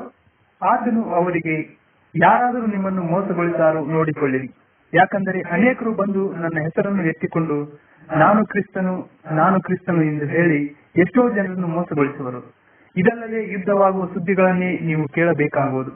[0.63, 1.80] ಆತನು ಅವರಿಗೆ
[2.17, 4.51] ಯಾರಾದರೂ ನಿಮ್ಮನ್ನು ಮೋಸಗೊಳಿಸಾರು ನೋಡಿಕೊಳ್ಳಿರಿ.
[4.95, 7.81] ಯಾಕಂದರೆ ಅನೇಕರು ಬಂದು ನನ್ನ ಹೆಸರನ್ನು ಎತ್ತಿಕೊಂಡು,
[8.17, 10.65] ನಾನು ಕ್ರಿಸ್ತನು ನಾನು ಕ್ರಿಸ್ತನು ಎಂದು ಹೇಳಿ
[10.97, 12.55] ಎಷ್ಟೋ ಜನರನ್ನು ಮೋಸಗೊಳಿಸುವರು.
[12.97, 15.91] ಇದಲ್ಲದೆ ಯುದ್ಧವಾಗುವ ಸುದ್ದಿಗಳನ್ನೇ ನೀವು ಕೇಳಬೇಕಾಗುವುದು.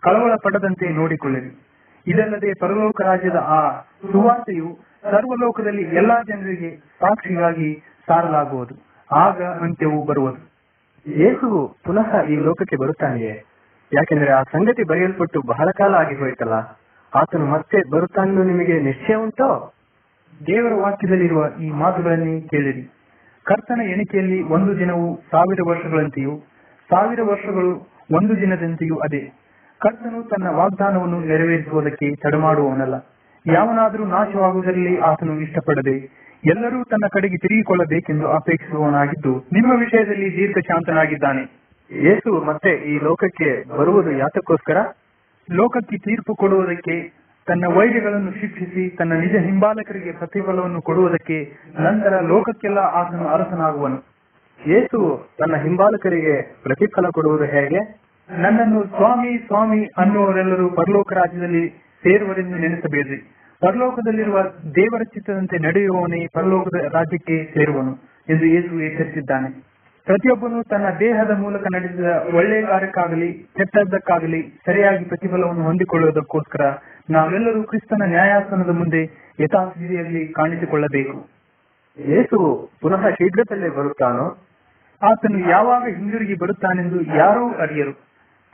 [0.00, 1.66] ಕಳವಳ ಪಡದಂತೆ ನೋಡಿಕೊಳ್ಳಿರಿ.
[2.06, 3.80] ಇದಲ್ಲದೆ ಪರಲೋಕ ರಾಜ್ಯದ ಆ
[4.12, 8.90] ಸುವಾರ್ತೆಯು ಸರ್ವಲೋಕದಲ್ಲಿ ಎಲ್ಲಾ ಜನರಿಗೆ ಸಾಕ್ಷಿಗಾಗಿ ಸಾರಲಾಗುವುದು.
[9.14, 10.50] ಆಗ ಅಂತ್ಯವು ಬರುವುದು.
[11.10, 13.44] ಯೇಸುವು ಪುನಃ ಈ ಲೋಕಕ್ಕೆ ಬರುತ್ತಾನೆಯೇ?
[13.92, 16.56] ಯಾಕೆಂದ್ರೆ ಆ ಸಂಗತಿ ಬರೆಯಲ್ಪಟ್ಟು ಬಹಳ ಕಾಲ ಆಗಿ ಹೋಯ್ತಲ್ಲ,
[17.12, 19.48] ಆತನು ಮತ್ತೆ ಬರುತ್ತಾನೋ ನಿಮಗೆ ನಿಶ್ಚಯ ಉಂಟೋ?
[20.40, 22.84] ದೇವರ ವಾಕ್ಯದಲ್ಲಿರುವ ಈ ಮಾತುಗಳನ್ನೇ ಕೇಳಿರಿ.
[23.46, 26.34] ಕರ್ತನ ಎಣಿಕೆಯಲ್ಲಿ ಒಂದು ದಿನವು ಸಾವಿರ ವರ್ಷಗಳಂತೆಯೂ,
[26.90, 27.70] ಸಾವಿರ ವರ್ಷಗಳು
[28.12, 29.22] ಒಂದು ದಿನದಂತೆಯೂ ಅದೇ.
[29.80, 32.96] ಕರ್ತನು ತನ್ನ ವಾಗ್ದಾನವನ್ನು ನೆರವೇರಿಸುವುದಕ್ಕೆ ತಡಮಾಡುವವನಲ್ಲ.
[33.46, 35.96] ಯಾವನಾದರೂ ನಾಶವಾಗುವುದರಲ್ಲಿ ಆತನು ಇಷ್ಟಪಡದೆ,
[36.44, 41.44] ಎಲ್ಲರೂ ತನ್ನ ಕಡೆಗೆ ತಿರುಗಿಕೊಳ್ಳಬೇಕೆಂದು ಅಪೇಕ್ಷಿಸುವವನಾಗಿದ್ದು, ನಿಮ್ಮ ವಿಷಯದಲ್ಲಿ ದೀರ್ಘಶಾಂತನಾಗಿದ್ದಾನೆ.
[41.92, 44.76] ಯೇಸು ಮತ್ತೆ ಈ ಲೋಕಕ್ಕೆ ಬರುವುದು ಯಾತಕ್ಕೋಸ್ಕರ?
[45.52, 47.12] ಲೋಕಕ್ಕೆ ತೀರ್ಪು ಕೊಡುವುದಕ್ಕೆ
[47.46, 53.96] ತನ್ನ ವೈದ್ಯಗಳನ್ನು ಶಿಕ್ಷಿಸಿ ತನ್ನ ನಿಜ ಹಿಂಬಾಲಕರಿಗೆ ಪ್ರತಿಫಲವನ್ನು ಕೊಡುವುದಕ್ಕೆ ನಂತರ ಲೋಕಕ್ಕೆಲ್ಲ ಆತನು ಅರಸನಾಗುವನು.
[54.66, 58.00] ಯೇಸು ತನ್ನ ಹಿಂಬಾಲಕರಿಗೆ ಪ್ರತಿಫಲ ಕೊಡುವುದು ಹೇಗೆ?
[58.30, 61.68] ನನ್ನನ್ನು ಸ್ವಾಮಿ ಸ್ವಾಮಿ ಅನ್ನುವರೆಲ್ಲರೂ ಪರಲೋಕ ರಾಜ್ಯದಲ್ಲಿ
[62.02, 63.16] ಸೇರುವರೆಂದು ನೆನೆಸಬೇಡ್ರಿ
[63.60, 64.42] ಪರಲೋಕದಲ್ಲಿರುವ
[64.74, 67.92] ದೇವರ ಚಿತ್ತದಂತೆ ನಡೆಯುವವನೇ ಪರಲೋಕದ ರಾಜ್ಯಕ್ಕೆ ಸೇರುವನು
[68.28, 69.69] ಎಂದು ಯೇಸು ಎಚ್ಚರಿಸಿದ್ದಾನೆ.
[70.04, 76.60] ಪ್ರತಿಯೊಬ್ಬನು ತನ್ನ ದೇಹದ ಮೂಲಕ ನಡೆಸಿದ ಒಳ್ಳೆಯ ಕಾರ್ಯಕ್ಕಾಗಲಿ ಕೆಟ್ಟದ್ದಕ್ಕಾಗಲಿ ಸರಿಯಾಗಿ ಪ್ರತಿಫಲವನ್ನು ಹೊಂದಿಕೊಳ್ಳುವುದಕ್ಕೋಸ್ಕರ
[77.10, 79.02] ನಾವೆಲ್ಲರೂ ಕ್ರಿಸ್ತನ ನ್ಯಾಯಾಸನದ ಮುಂದೆ
[79.40, 81.28] ಯಥಾಸ್ಥಿತಿಯಲ್ಲಿ ಕಾಣಿಸಿಕೊಳ್ಳಬೇಕು.
[81.98, 84.26] ಯೇಸು ಪುನಃ ಶೀಘ್ರದಲ್ಲೇ ಬರುತ್ತಾನೋ?
[85.02, 87.92] ಆತನು ಯಾವಾಗ ಹಿಂದಿರುಗಿ ಬರುತ್ತಾನೆಂದು ಯಾರೂ ಅರಿಯರು.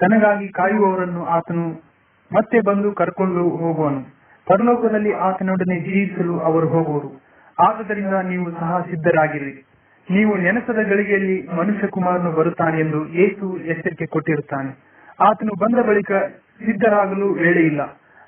[0.01, 1.69] ತನಗಾಗಿ ಕಾಯುವವರನ್ನು ಆತನು
[2.33, 4.01] ಮತ್ತೆ ಬಂದು ಕರ್ಕೊಂಡು ಹೋಗುವನು.
[4.47, 7.23] ಪರಲೋಕದಲ್ಲಿ ಆತನೊಡನೆ ಜೀವಿಸಲು ಅವರು ಹೋಗುವರು.
[7.69, 9.67] ಆದ್ದರಿಂದ ನೀವು ಸಹ ಸಿದ್ಧರಾಗಿರಿ.
[10.11, 14.71] ನೀವು ನೆನಸದ ಗಳಿಗೆಯಲ್ಲಿ ಮನುಷ್ಯ ಕುಮಾರನು ಬರುತ್ತಾನೆ ಎಂದು ಏಸು ಎಚ್ಚರಿಕೆ ಕೊಟ್ಟಿರುತ್ತಾನೆ.
[15.21, 16.13] ಆತನು ಬಂದ ಬಳಿಕ
[16.67, 17.81] ಸಿದ್ಧರಾಗಲು ವೇಳೆ ಇಲ್ಲ.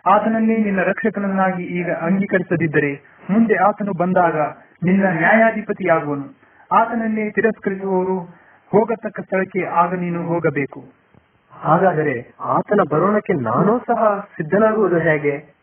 [0.06, 4.36] ಆತನನ್ನೇ ನಿನ್ನ ರಕ್ಷಕನನ್ನಾಗಿ ಈಗ ಅಂಗೀಕರಿಸದಿದ್ದರೆ ಮುಂದೆ ಆತನು ಬಂದಾಗ
[4.84, 6.40] ನಿನ್ನ ನ್ಯಾಯಾಧಿಪತಿಯಾಗುವನು.
[6.72, 8.18] ಆತನನ್ನೇ ತಿರಸ್ಕರಿಸುವವರು
[8.70, 10.84] ಹೋಗತಕ್ಕ ಸ್ಥಳಕ್ಕೆ ಆಗ ನೀನು ಹೋಗಬೇಕು.
[11.52, 15.54] ಹಾಗಾದರೆ ಆತನ ಬರೋಣಕ್ಕೆ ನಾನೂ ಸಹ ಸಿದ್ಧನಾಗುವುದು ಹೇಗೆ?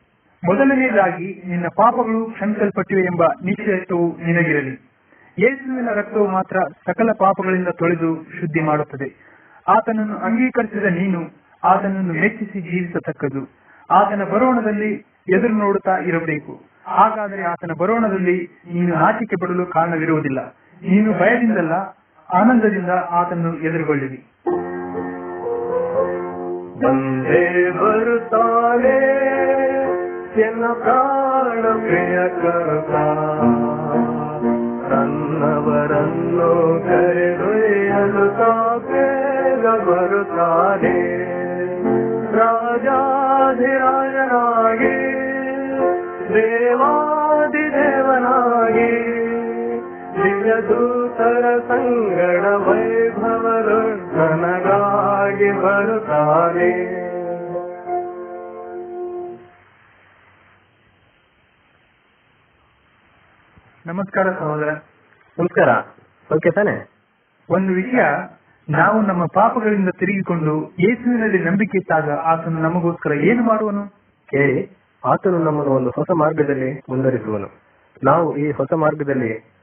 [0.45, 4.94] ಮೊದಲನೇದಾಗಿ ನಿನ್ನ ಪಾಪಗಳು ಕ್ಷಮಿಸಲ್ಪಟ್ಟಿವೆ ಎಂಬ ನಿಶ್ಚಯತ್ವವು ನಿನಗಿರಲಿ.
[5.37, 9.07] ಯೇಸುವಿನ ರಕ್ತವು ಮಾತ್ರ ಸಕಲ ಪಾಪಗಳಿಂದ ತೊಳೆದು ಶುದ್ಧಿ ಮಾಡುತ್ತದೆ.
[9.67, 11.21] ಆತನನ್ನು ಅಂಗೀಕರಿಸಿದ ನೀನು
[11.63, 13.41] ಆತನನ್ನು ಮೆಚ್ಚಿಸಿ ಜೀವಿಸತಕ್ಕದು
[13.89, 14.91] ಆತನ ಬರೋಣದಲ್ಲಿ
[15.35, 16.53] ಎದುರು ನೋಡುತ್ತಾ ಇರಬೇಕು.
[16.97, 18.37] ಹಾಗಾದರೆ ಆತನ ಬರೋಣದಲ್ಲಿ
[18.73, 20.39] ನೀನು ನಾಚಿಕೆ ಪಡಲು ಕಾರಣವಿರುವುದಿಲ್ಲ.
[20.89, 21.73] ನೀನು ಭಯದಿಂದಲ್ಲ,
[22.29, 24.19] ಆನಂದದಿಂದ ಆತನನ್ನು ಎದುರುಗೊಳ್ಳಿರಿ
[26.81, 27.43] ಬಂದೇ
[27.79, 28.95] ಬರುತ್ತಾನೆ
[35.65, 36.49] ತನ್ನವರನ್ನು
[36.85, 40.93] ಕರೆದೊಯ್ಯಲು ಕಾಪೇಗ ಬರುತ್ತಾನೆ
[42.37, 42.93] ರಾಜಾಧಿರಾಜನಾಗಿ
[46.35, 47.71] ದೇವಾದಿದೇವನಾಗಿ
[50.17, 53.79] ದಿವ್ಯದೂತರ ಸಂಗಡ ವೈಭವರು
[54.17, 56.71] ನನಗಾಗಿ ಬರುತ್ತಾನೆ
[63.85, 64.69] ನಮಸ್ಕಾರ ಸಹೋದರ.
[65.39, 65.69] ನಮಸ್ಕಾರ
[66.35, 66.89] ಓಕೆ ತಾನೆ.
[67.49, 67.99] ಒಂದು ವಿಷಯ
[68.69, 73.89] ನಾವು ನಮ್ಮ ಪಾಪಗಳಿಂದ ತಿರುಗಿಕೊಂಡು ಯೇಸುವಿನಲ್ಲಿ ನಂಬಿಕೆ ಇಟ್ಟಾಗ ಆತನು ನಮಗೋಸ್ಕರ ಏನು ಮಾಡುವನು?
[74.29, 77.49] ಕೇಳಿ ಆತನು ನಮ್ಮನ್ನು ಒಂದು ಹೊಸ ಮಾರ್ಗದಲ್ಲಿ ಮುಂದುವರಿಸುವನು.
[78.03, 79.53] ನಾವು ಈ ಹೊಸ ಮಾರ್ಗದಲ್ಲಿ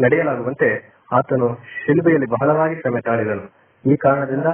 [0.00, 3.44] ನಡೆಯಲಾಗುವಂತೆ ಆತನು ಶಿಲ್ಬೆಯಲ್ಲಿ ಬಹಳವಾಗಿ ಶ್ರಮೆ ತಾಳಿದನು.
[3.92, 4.46] ಈ ಕಾರಣದಿಂದ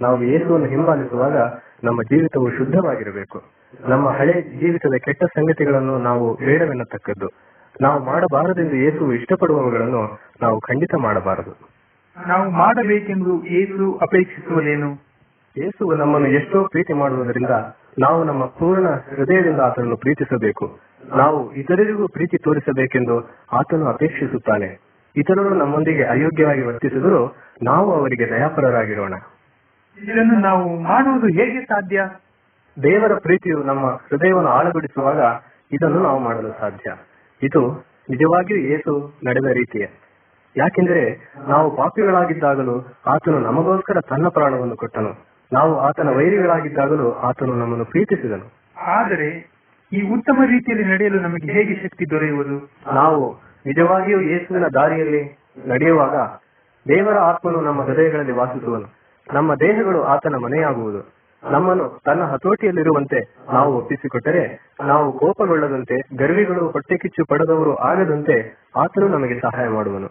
[0.00, 1.36] ನಾವು ಯೇಸುವನ್ನು ಹಿಂಬಾಲಿಸುವಾಗ
[1.84, 3.42] ನಮ್ಮ ಜೀವಿತವು ಶುದ್ಧವಾಗಿರಬೇಕು.
[3.88, 7.55] ನಮ್ಮ ಹಳೆ ಜೀವಿತದ ಕೆಟ್ಟ ಸಂಗತಿಗಳನ್ನು ನಾವು ಬೇಡವೆನ್ನತಕ್ಕದ್ದು.
[7.80, 11.68] ನಾವು ಮಾಡಬಾರದೆಂದು ಯೇಸು ಇಷ್ಟಪಡುವವುಗಳನ್ನು ನಾವು ಖಂಡಿತ ಮಾಡಬಾರದು.
[12.26, 14.90] ನಾವು ಮಾಡಬೇಕೆಂದು ಯೇಸು ಅಪೇಕ್ಷಿಸುವುದೇನು
[15.58, 17.50] ಯೇಸು ನಮ್ಮನ್ನು ಎಷ್ಟೋ ಪ್ರೀತಿ ಮಾಡುವುದರಿಂದ
[17.98, 20.78] ನಾವು ನಮ್ಮ ಪೂರ್ಣ ಹೃದಯದಿಂದ ಆತನನ್ನು ಪ್ರೀತಿಸಬೇಕು.
[21.16, 24.80] ನಾವು ಇತರರಿಗೂ ಪ್ರೀತಿ ತೋರಿಸಬೇಕೆಂದು ಆತನು ಅಪೇಕ್ಷಿಸುತ್ತಾನೆ.
[25.16, 29.14] ಇತರರು ನಮ್ಮೊಂದಿಗೆ ಅಯೋಗ್ಯವಾಗಿ ವರ್ತಿಸಿದರೂ ನಾವು ಅವರಿಗೆ ದಯಾಪರರಾಗಿರೋಣ.
[30.02, 32.10] ಇದನ್ನು ನಾವು ಮಾಡುವುದು ಹೇಗೆ ಸಾಧ್ಯ?
[32.82, 35.20] ದೇವರ ಪ್ರೀತಿಯು ನಮ್ಮ ಹೃದಯವನ್ನು ಆಳಗೊಳಿಸುವಾಗ
[35.72, 36.92] ಇದನ್ನು ನಾವು ಮಾಡಲು ಸಾಧ್ಯ.
[37.42, 39.86] ಇದು ನಿಜವಾಗಿಯೂ ಯೇಸು ನಡೆದ ರೀತಿಯ.
[40.56, 45.26] ಯಾಕೆಂದರೆ ನಾವು ಪಾಪಿಗಳಾಗಿದ್ದಾಗಲೂ ಆತನು ನಮಗೋಸ್ಕರ ತನ್ನ ಪ್ರಾಣವನ್ನು ಕೊಟ್ಟನು.
[45.52, 48.52] ನಾವು ಆತನ ವೈರಿಗಳಾಗಿದ್ದಾಗಲೂ ಆತನು ನಮ್ಮನ್ನು ಪ್ರೀತಿಸಿದನು.
[48.86, 49.50] ಆದರೆ
[49.92, 52.70] ಈ ಉತ್ತಮ ರೀತಿಯಲ್ಲಿ ನಡೆಯಲು ನಮಗೆ ಹೇಗೆ ಶಕ್ತಿ ದೊರೆಯುವುದು?
[52.94, 53.34] ನಾವು
[53.66, 56.16] ನಿಜವಾಗಿಯೂ ಯೇಸುವಿನ ದಾರಿಯಲ್ಲಿ ನಡೆಯುವಾಗ
[56.88, 58.86] ದೇವರ ಆತ್ಮನು ನಮ್ಮ ಹೃದಯಗಳಲ್ಲಿ ವಾಸಿಸುವನು.
[59.34, 61.15] ನಮ್ಮ ದೇಹಗಳು ಆತನ ಮನೆಯಾಗುವುದು.
[61.50, 69.68] ನಮ್ಮನ್ನು ತನ್ನ ಹತೋಟಿಯಲ್ಲಿರುವಂತೆ ನಾವು ಒಪ್ಪಿಸಿಕೊಟ್ಟರೆ, ನಾವು ಕೋಪಗೊಳ್ಳದಂತೆ, ಗರ್ವಿಗಳು ಹೊಟ್ಟೆ ಕಿಚ್ಚು ಪಡೆದವರು ಆಗದಂತೆ ಆತನು ನಮಗೆ ಸಹಾಯ
[69.68, 70.08] ಮಾಡುವನು.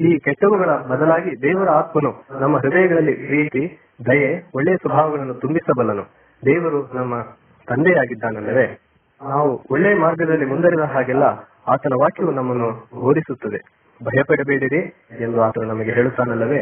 [0.00, 6.02] ಈ ಕೆಟ್ಟವುಗಳ ಬದಲಾಗಿ ದೇವರ ಆತ್ಮನು ನಮ್ಮ ಹೃದಯಗಳಲ್ಲಿ ಪ್ರೀತಿ, ದಯೆ, ಒಳ್ಳೆಯ ಸ್ವಭಾವಗಳನ್ನು ತುಂಬಿಸಬಲ್ಲನು.
[6.46, 7.22] ದೇವರು ನಮ್ಮ
[7.66, 8.80] ತಂದೆಯಾಗಿದ್ದಾನಲ್ಲವೇ?
[9.22, 11.22] ನಾವು ಒಳ್ಳೆಯ ಮಾರ್ಗದಲ್ಲಿ ಮುಂದರಿದ ಹಾಗೆಲ್ಲ
[11.68, 13.58] ಆತನ ವಾಕ್ಯವು ನಮ್ಮನ್ನು ಬೋಧಿಸುತ್ತದೆ.
[14.04, 16.60] ಭಯಪಡಬೇಡಿರಿ ಎಂದು ಆತನು ನಮಗೆ ಹೇಳುತ್ತಾನಲ್ಲವೇ?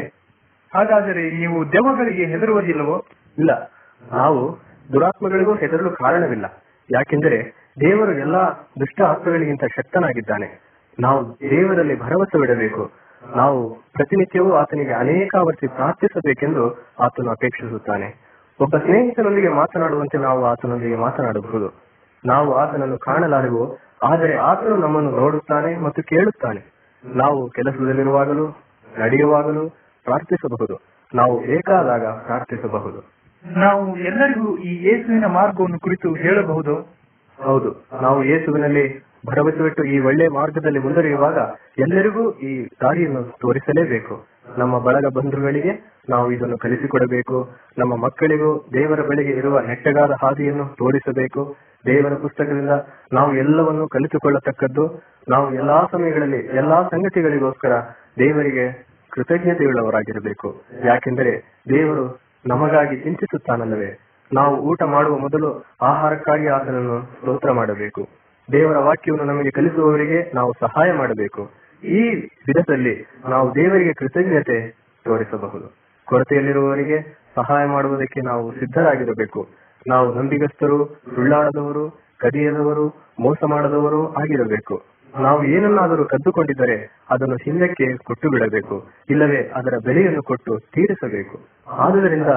[0.75, 3.05] ಹಾಗಾದರೆ ನೀವು ದೆವ್ವಗಳಿಗೆ ಹೆದರುವುದಿಲ್ಲವೋ?
[3.37, 3.71] ಇಲ್ಲ.
[4.11, 4.57] ನಾವು
[4.93, 6.45] ದುರಾತ್ಮಗಳಿಗೂ ಹೆದರಲು ಕಾರಣವಿಲ್ಲ.
[6.91, 10.69] ಯಾಕೆಂದರೆ ದೇವರು ಎಲ್ಲಾ ದುಷ್ಟ ಆತ್ಮಗಳಿಗಿಂತ ಶಕ್ತನಾಗಿದ್ದಾನೆ.
[10.99, 12.91] ನಾವು ದೇವರಲ್ಲಿ ಭರವಸೆ ಬಿಡಬೇಕು
[13.35, 18.29] ನಾವು ಪ್ರತಿನಿತ್ಯವೂ ಆತನಿಗೆ ಅನೇಕ ಅನೇಕಾವರ್ತಿ ಪ್ರಾರ್ಥಿಸಬೇಕೆಂದು ಆತನು ಅಪೇಕ್ಷಿಸುತ್ತಾನೆ.
[18.61, 21.73] ಒಬ್ಬ ಸ್ನೇಹಿತನೊಂದಿಗೆ ಮಾತನಾಡುವಂತೆ ನಾವು ಆತನೊಂದಿಗೆ ಮಾತನಾಡಬಹುದು.
[22.25, 26.61] ನಾವು ಆತನನ್ನು ಕಾಣಲಾರೆವು, ಆದರೆ ಆತನು ನಮ್ಮನ್ನು ನೋಡುತ್ತಾನೆ ಮತ್ತು ಕೇಳುತ್ತಾನೆ.
[27.05, 28.47] ನಾವು ಕೆಲಸದಲ್ಲಿರುವಾಗಲೂ,
[28.97, 29.69] ನಡೆಯುವಾಗಲೂ
[30.03, 30.79] ಪ್ರಾರ್ಥಿಸಬಹುದು.
[31.15, 33.18] ನಾವು ಬೇಕಾದಾಗ ಪ್ರಾರ್ಥಿಸಬಹುದು.
[33.45, 36.95] ನಾವು ಎಲ್ಲರಿಗೂ ಈ ಯೇಸುವಿನ ಮಾರ್ಗವನ್ನು ಕುರಿತು ಹೇಳಬಹುದು?
[37.43, 37.87] ಹೌದು.
[38.01, 41.37] ನಾವು ಯೇಸುವಿನಲ್ಲಿ ಭರವಸೆವಿಟ್ಟು ಈ ಒಳ್ಳೆ ಮಾರ್ಗದಲ್ಲಿ ಮುಂದುವರಿಯುವಾಗ
[41.77, 44.27] ಎಲ್ಲರಿಗೂ ಈ ದಾರಿಯನ್ನು ತೋರಿಸಲೇಬೇಕು.
[44.57, 47.49] ನಮ್ಮ ಬಳಗ ಬಂಧುಗಳಿಗೆ ನಾವು ಇದನ್ನು ಕಲಿಸಿಕೊಡಬೇಕು.
[47.77, 51.55] ನಮ್ಮ ಮಕ್ಕಳಿಗೂ ದೇವರ ಬಳಿಗೆ ಇರುವ ನೆಟ್ಟಗಾದ ಹಾದಿಯನ್ನು ತೋರಿಸಬೇಕು.
[51.85, 52.69] ದೇವರ ಪುಸ್ತಕದಿಂದ
[53.13, 57.71] ನಾವು ಎಲ್ಲವನ್ನು ಕಲಿತುಕೊಳ್ಳತಕ್ಕದ್ದು, ನಾವು ಎಲ್ಲಾ ಸಮಯಗಳಲ್ಲಿ ಎಲ್ಲಾ ಸಂಗತಿಗಳಿಗೋಸ್ಕರ
[58.19, 60.61] ದೇವರಿಗೆ ಕೃತಜ್ಞತೆಯುಳ್ಳವರಾಗಿರಬೇಕು.
[60.85, 63.99] ಯಾಕೆಂದರೆ ದೇವರು ನಮಗಾಗಿ ಚಿಂತಿಸುತ್ತಾನಲ್ಲವೇ?
[64.33, 68.09] ನಾವು ಊಟ ಮಾಡುವ ಮೊದಲು ಆಹಾರಕ್ಕಾಗಿ ಆತನನ್ನು ಸ್ತೋತ್ರ ಮಾಡಬೇಕು.
[68.51, 71.51] ದೇವರ ವಾಕ್ಯವನ್ನು ನಮಗೆ ಕಲಿಸುವವರಿಗೆ ನಾವು ಸಹಾಯ ಮಾಡಬೇಕು.
[71.83, 72.15] ಈ
[72.47, 74.69] ವಿಧದಲ್ಲಿ ನಾವು ದೇವರಿಗೆ ಕೃತಜ್ಞತೆ
[75.05, 75.75] ತೋರಿಸಬಹುದು.
[76.05, 79.47] ಕೊರತೆಯಲ್ಲಿರುವವರಿಗೆ ಸಹಾಯ ಮಾಡುವುದಕ್ಕೆ ನಾವು ಸಿದ್ಧರಾಗಿರಬೇಕು.
[79.87, 84.81] ನಾವು ನಂಬಿಗಸ್ತರು, ಸುಳ್ಳಾಡದವರು, ಕದಿಯದವರು ಮೋಸ ಮಾಡದವರು ಆಗಿರಬೇಕು.
[85.13, 86.75] ನಾವು ಏನನ್ನಾದರೂ ಕದ್ದುಕೊಂಡಿದ್ದರೆ
[87.09, 88.75] ಅದನ್ನು ಹಿಂದಕ್ಕೆ ಕೊಟ್ಟು ಬಿಡಬೇಕು
[89.09, 91.37] ಇಲ್ಲವೇ ಅದರ ಬೆಲೆಯನ್ನು ಕೊಟ್ಟು ತೀರಿಸಬೇಕು
[91.77, 92.33] ಆದುದರಿಂದ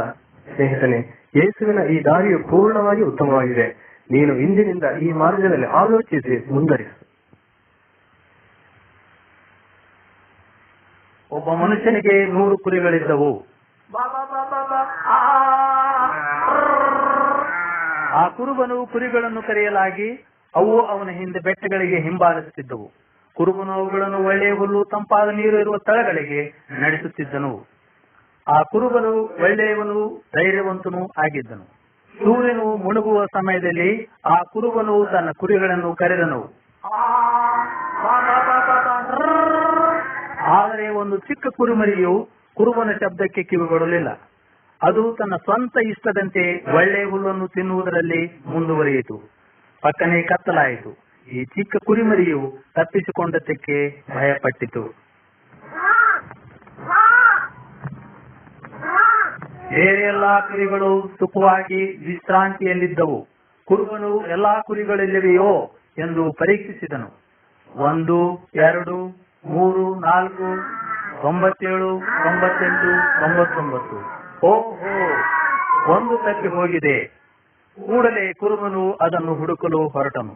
[0.46, 0.98] ಸ್ನೇಹಿತನೆ
[1.36, 3.66] ಯೇಸುವಿನ ಈ ದಾರಿಯು ಪೂರ್ಣವಾಗಿ ಉತ್ತಮವಾಗಿದೆ
[4.10, 6.96] ನೀನು ಇಂದಿನಿಂದ ಈ ಮಾರ್ಗದಲ್ಲಿ ಆಲೋಚಿಸಿ ಮುಂದರಿಸು
[11.30, 13.30] ಒಬ್ಬ ಮನುಷ್ಯನಿಗೆ ನೂರು ಕುರಿಗಳಿದ್ದವು
[18.14, 20.08] ಆ ಕುರುಬನು ಕುರಿಗಳನ್ನು ಕರೆಯಲಾಗಿ
[20.56, 22.90] ಅವು ಅವನ ಹಿಂದೆ ಬೆಟ್ಟಗಳಿಗೆ ಹಿಂಬಾಲಿಸುತ್ತಿದ್ದವು.
[23.36, 27.66] ಕುರುಬನು ಅವುಗಳನ್ನು ಒಳ್ಳೆಯ ಹುಲ್ಲು, ತಂಪಾದ ನೀರು ಇರುವ ಸ್ಥಳಗಳಿಗೆ ನಡೆಸುತ್ತಿದ್ದನು.
[28.48, 31.64] ಆ ಕುರುಬನು ಒಳ್ಳೆಯವನು, ಧೈರ್ಯವಂತನು ಆಗಿದ್ದನು.
[32.24, 36.62] ಸೂರ್ಯನು ಮುಳುಗುವ ಸಮಯದಲ್ಲಿ ಆ ಕುರುಬನು ತನ್ನ ಕುರಿಗಳನ್ನು ಕರೆದನು.
[40.42, 44.08] ಆದರೆ ಒಂದು ಚಿಕ್ಕ ಕುರುಮರಿಯು ಕುರುಬನ ಶಬ್ದಕ್ಕೆ ಕಿವಿಗೊಡಲಿಲ್ಲ.
[44.82, 49.41] ಅದು ತನ್ನ ಸ್ವಂತ ಇಷ್ಟದಂತೆ ಒಳ್ಳೆಯ ಹುಲ್ಲನ್ನು ತಿನ್ನುವುದರಲ್ಲಿ ಮುಂದುವರಿಯಿತು.
[49.82, 50.90] ಪಕ್ಕನೆ ಕತ್ತಲಾಯಿತು.
[51.32, 54.82] ಈ ಚಿಕ್ಕ ಕುರಿಮರಿಯು ತಪ್ಪಿಸಿಕೊಂಡದ್ದಕ್ಕೆ ಭಯಪಟ್ಟಿತು.
[59.70, 63.28] ಬೇರೆ ಎಲ್ಲಾ ಕುರಿಗಳು ಸುಖವಾಗಿ ವಿಶ್ರಾಂತಿಯಲ್ಲಿದ್ದವು.
[63.64, 67.22] ಕುರುಬನು ಎಲ್ಲಾ ಕುರಿಗಳೆಲ್ಲಿವೆಯೋ ಎಂದು ಪರೀಕ್ಷಿಸಿದನು.
[67.76, 70.42] ಒಂದು, ಎರಡು, ಮೂರು, ನಾಲ್ಕು,
[71.22, 73.96] ತೊಂಬತ್ತೇಳು, ತೊಂಬತ್ತೆಂಟು, ತೊಂಬತ್ತೊಂಬತ್ತು.
[74.46, 75.12] ಓಹೋ,
[75.92, 77.21] ಒಂದು ತಪ್ಪಿ ಹೋಗಿದೆ.
[77.80, 80.34] ಕೂಡಲೇ ಕುರುಬನು ಅದನ್ನು ಹುಡುಕಲು ಹೊರಟನು.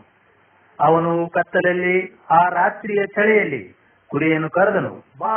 [0.81, 3.77] ಅವನು ಕತ್ತಲಲ್ಲಿ ಆ ರಾತ್ರಿಯ ಚಳಿಯಲ್ಲಿ
[4.11, 5.35] ಕುರಿಯನ್ನು ಕರೆದನು, ಬಾ.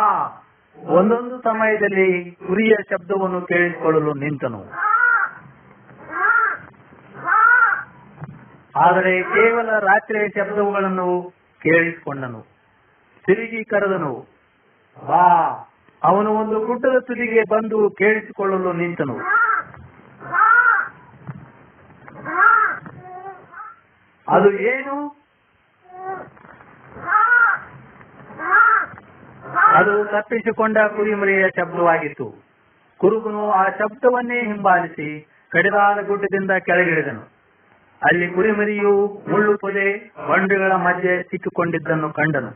[0.77, 4.61] ಒಂದೊಂದು ಸಮಯದಲ್ಲಿ ಕುರಿಯ ಶಬ್ದವನ್ನು ಕೇಳಿಸಿಕೊಳ್ಳಲು ನಿಂತನು.
[8.75, 12.41] ಆದರೆ ಕೇವಲ ರಾತ್ರಿಯ ಶಬ್ದಗಳನ್ನು ಕೇಳಿಸಿಕೊಂಡನು
[13.25, 14.13] ತಿರುಗಿ ಕರೆದನು,
[15.07, 15.25] ಬಾ.
[16.03, 19.38] ಅವನು ಒಂದು ಗುಡ್ಡದ ತುದಿಗೆ ಬಂದು ಕೇಳಿಸಿಕೊಳ್ಳಲು ನಿಂತನು.
[24.29, 25.19] ಅದು ಏನು?
[29.75, 32.45] ಅದು ತಪ್ಪಿಸಿಕೊಂಡ ಕುರಿಮರಿಯ ಶಬ್ದವಾಗಿತ್ತು.
[32.97, 37.21] ಕುರುಬನು ಆ ಶಬ್ದವನ್ನೇ ಹಿಂಬಾಲಿಸಿ ಕಡಿದಾದ ಗುಡ್ಡದಿಂದ ಕೆಳಗಿಳಿದನು.
[38.05, 42.51] ಅಲ್ಲಿ ಕುರಿಮರಿಯು ಮುಳ್ಳು ಪೊದೆ ಬಂಡೆಗಳ ಮಧ್ಯೆ ಸಿಕ್ಕಿಕೊಂಡಿದ್ದನ್ನು ಕಂಡನು.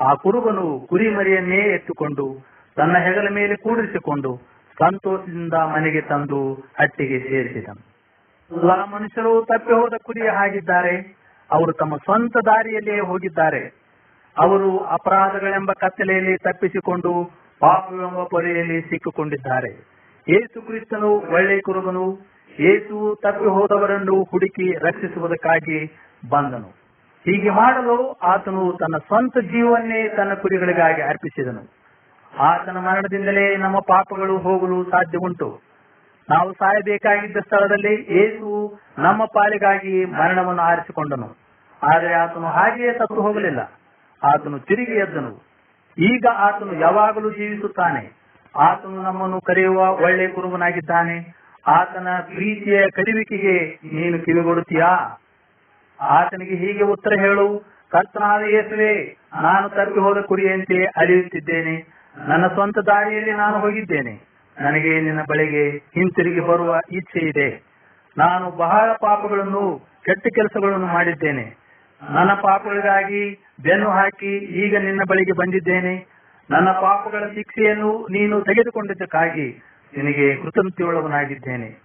[0.00, 2.46] ಆ ಕುರುಬನು ಕುರಿಮರಿಯನ್ನೇ ಎತ್ತುಕೊಂಡು
[2.76, 4.36] ತನ್ನ ಹೆಗಲ ಮೇಲೆ ಕೂಡಿಸಿಕೊಂಡು
[4.78, 7.91] ಸಂತೋಷದಿಂದ ಮನೆಗೆ ತಂದು ಹಟ್ಟಿಗೆ ಸೇರಿಸಿದನು.
[8.52, 10.94] ಎಲ್ಲ ಮನುಷ್ಯರು ತಪ್ಪಿ ಹೋದ ಕುರಿಯ ಹಾಗಿದ್ದಾರೆ
[11.52, 13.60] ಅವರು ತಮ್ಮ ಸ್ವಂತ ದಾರಿಯಲ್ಲಿಯೇ ಹೋಗಿದ್ದಾರೆ.
[14.38, 19.70] ಅವರು ಅಪರಾಧಗಳೆಂಬ ಕತ್ತಲೆಯಲ್ಲಿ ತಪ್ಪಿಸಿಕೊಂಡು ಪಾಪವೆಂಬ ಪೊರೆಯಲ್ಲಿ ಸಿಕ್ಕಿಕೊಂಡಿದ್ದಾರೆ.
[20.28, 22.18] ಏಸು ಕ್ರಿಸ್ತನು, ಒಳ್ಳೆ ಕುರುಬನು,
[22.58, 25.78] ಏಸು ತಪ್ಪಿ ಹೋದವರನ್ನು ಹುಡುಕಿ ರಕ್ಷಿಸುವುದಕ್ಕಾಗಿ
[26.30, 26.68] ಬಂದನು.
[27.24, 31.62] ಹೀಗೆ ಮಾಡಲು ಆತನು ತನ್ನ ಸ್ವಂತ ಜೀವನ್ನೇ ತನ್ನ ಕುರಿಗಳಿಗಾಗಿ ಅರ್ಪಿಸಿದನು.
[32.38, 35.71] ಆತನ ಮರಣದಿಂದಲೇ ನಮ್ಮ ಪಾಪಗಳು ಹೋಗಲು ಸಾಧ್ಯ ಉಂಟು
[36.32, 41.36] ನಾವು ಸಾಯಬೇಕಾಗಿದ್ದ ಸ್ಥಳದಲ್ಲಿ ಏಸು ನಮ್ಮ ಪಾಲಿಗಾಗಿ ಮರಣವನ್ನು ಆರಿಸಿಕೊಂಡನು.
[41.82, 43.60] ಆದರೆ ಆತನು ಹಾಗೆಯೇ ತಪ್ಪು ಹೋಗಲಿಲ್ಲ.
[44.24, 45.42] ಆತನು ತಿರುಗಿ ಎದ್ದನು.
[45.98, 48.12] ಈಗ ಆತನು ಯಾವಾಗಲೂ ಜೀವಿಸುತ್ತಾನೆ.
[48.58, 55.18] ಆತನು ನಮ್ಮನ್ನು ಕರೆಯುವ ಒಳ್ಳೆ ಕುರುಬನಾಗಿದ್ದಾನೆ ಆತನ ಪ್ರೀತಿಯ ಕರೆಯುವಿಕೆಗೆ ನೀನು ಕಿವಿಗೊಡುತ್ತೀಯಾ?
[56.00, 57.58] ಆತನಿಗೆ ಹೀಗೆ ಉತ್ತರ ಹೇಳು,
[57.90, 64.31] ಕರ್ತನಾದ ಯೇಸುವೆ, ನಾನು ತಪ್ಪಿ ಹೋದ ಕುರಿಯಂತೆ ಅಳಿಯುತ್ತಿದ್ದೇನೆ ನನ್ನ ಸ್ವಂತ ದಾರಿಯಲ್ಲಿ ನಾನು ಹೋಗಿದ್ದೇನೆ.
[64.60, 67.72] ನನಗೆ ನಿನ್ನ ಬಳಿಗೆ ಹಿಂತಿರುಗಿ ಬರುವ ಇಚ್ಛೆ ಇದೆ
[68.18, 71.56] ನಾನು ಬಹಳ ಪಾಪಗಳನ್ನು, ಕೆಟ್ಟ ಕೆಲಸಗಳನ್ನು ಮಾಡಿದ್ದೇನೆ.
[72.10, 76.06] ನನ್ನ ಪಾಪಗಳಿಗಾಗಿ ಬೆನ್ನು ಹಾಕಿ ಈಗ ನಿನ್ನ ಬಳಿಗೆ ಬಂದಿದ್ದೇನೆ.
[76.50, 79.62] ನನ್ನ ಪಾಪಗಳ ಶಿಕ್ಷೆಯನ್ನು ನೀನು ತೆಗೆದುಕೊಂಡಿದ್ದಕ್ಕಾಗಿ
[79.96, 81.82] ನಿನಗೆ ಕೃತಜ್ಞತೆಯುಳ್ಳವನಾಗಿದ್ದೇನೆ.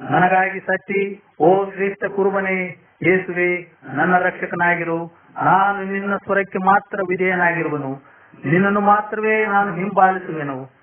[0.00, 5.18] ನನಗಾಗಿ ಸತ್ತಿ, ಓ ಶ್ರೇಷ್ಠ ಕುರುಬನೇ, ಯೇಸುವೆ, ನನ್ನ ರಕ್ಷಕನಾಗಿರು.
[5.44, 8.02] ನಾನು ನಿನ್ನ ಸ್ವರಕ್ಕೆ ಮಾತ್ರ ವಿಧೇಯನಾಗಿರುವನು.
[8.44, 10.73] ನಿನ್ನನ್ನು ಮಾತ್ರವೇ ನಾನು ಹಿಂಬಾಲಿಸುವೆನು.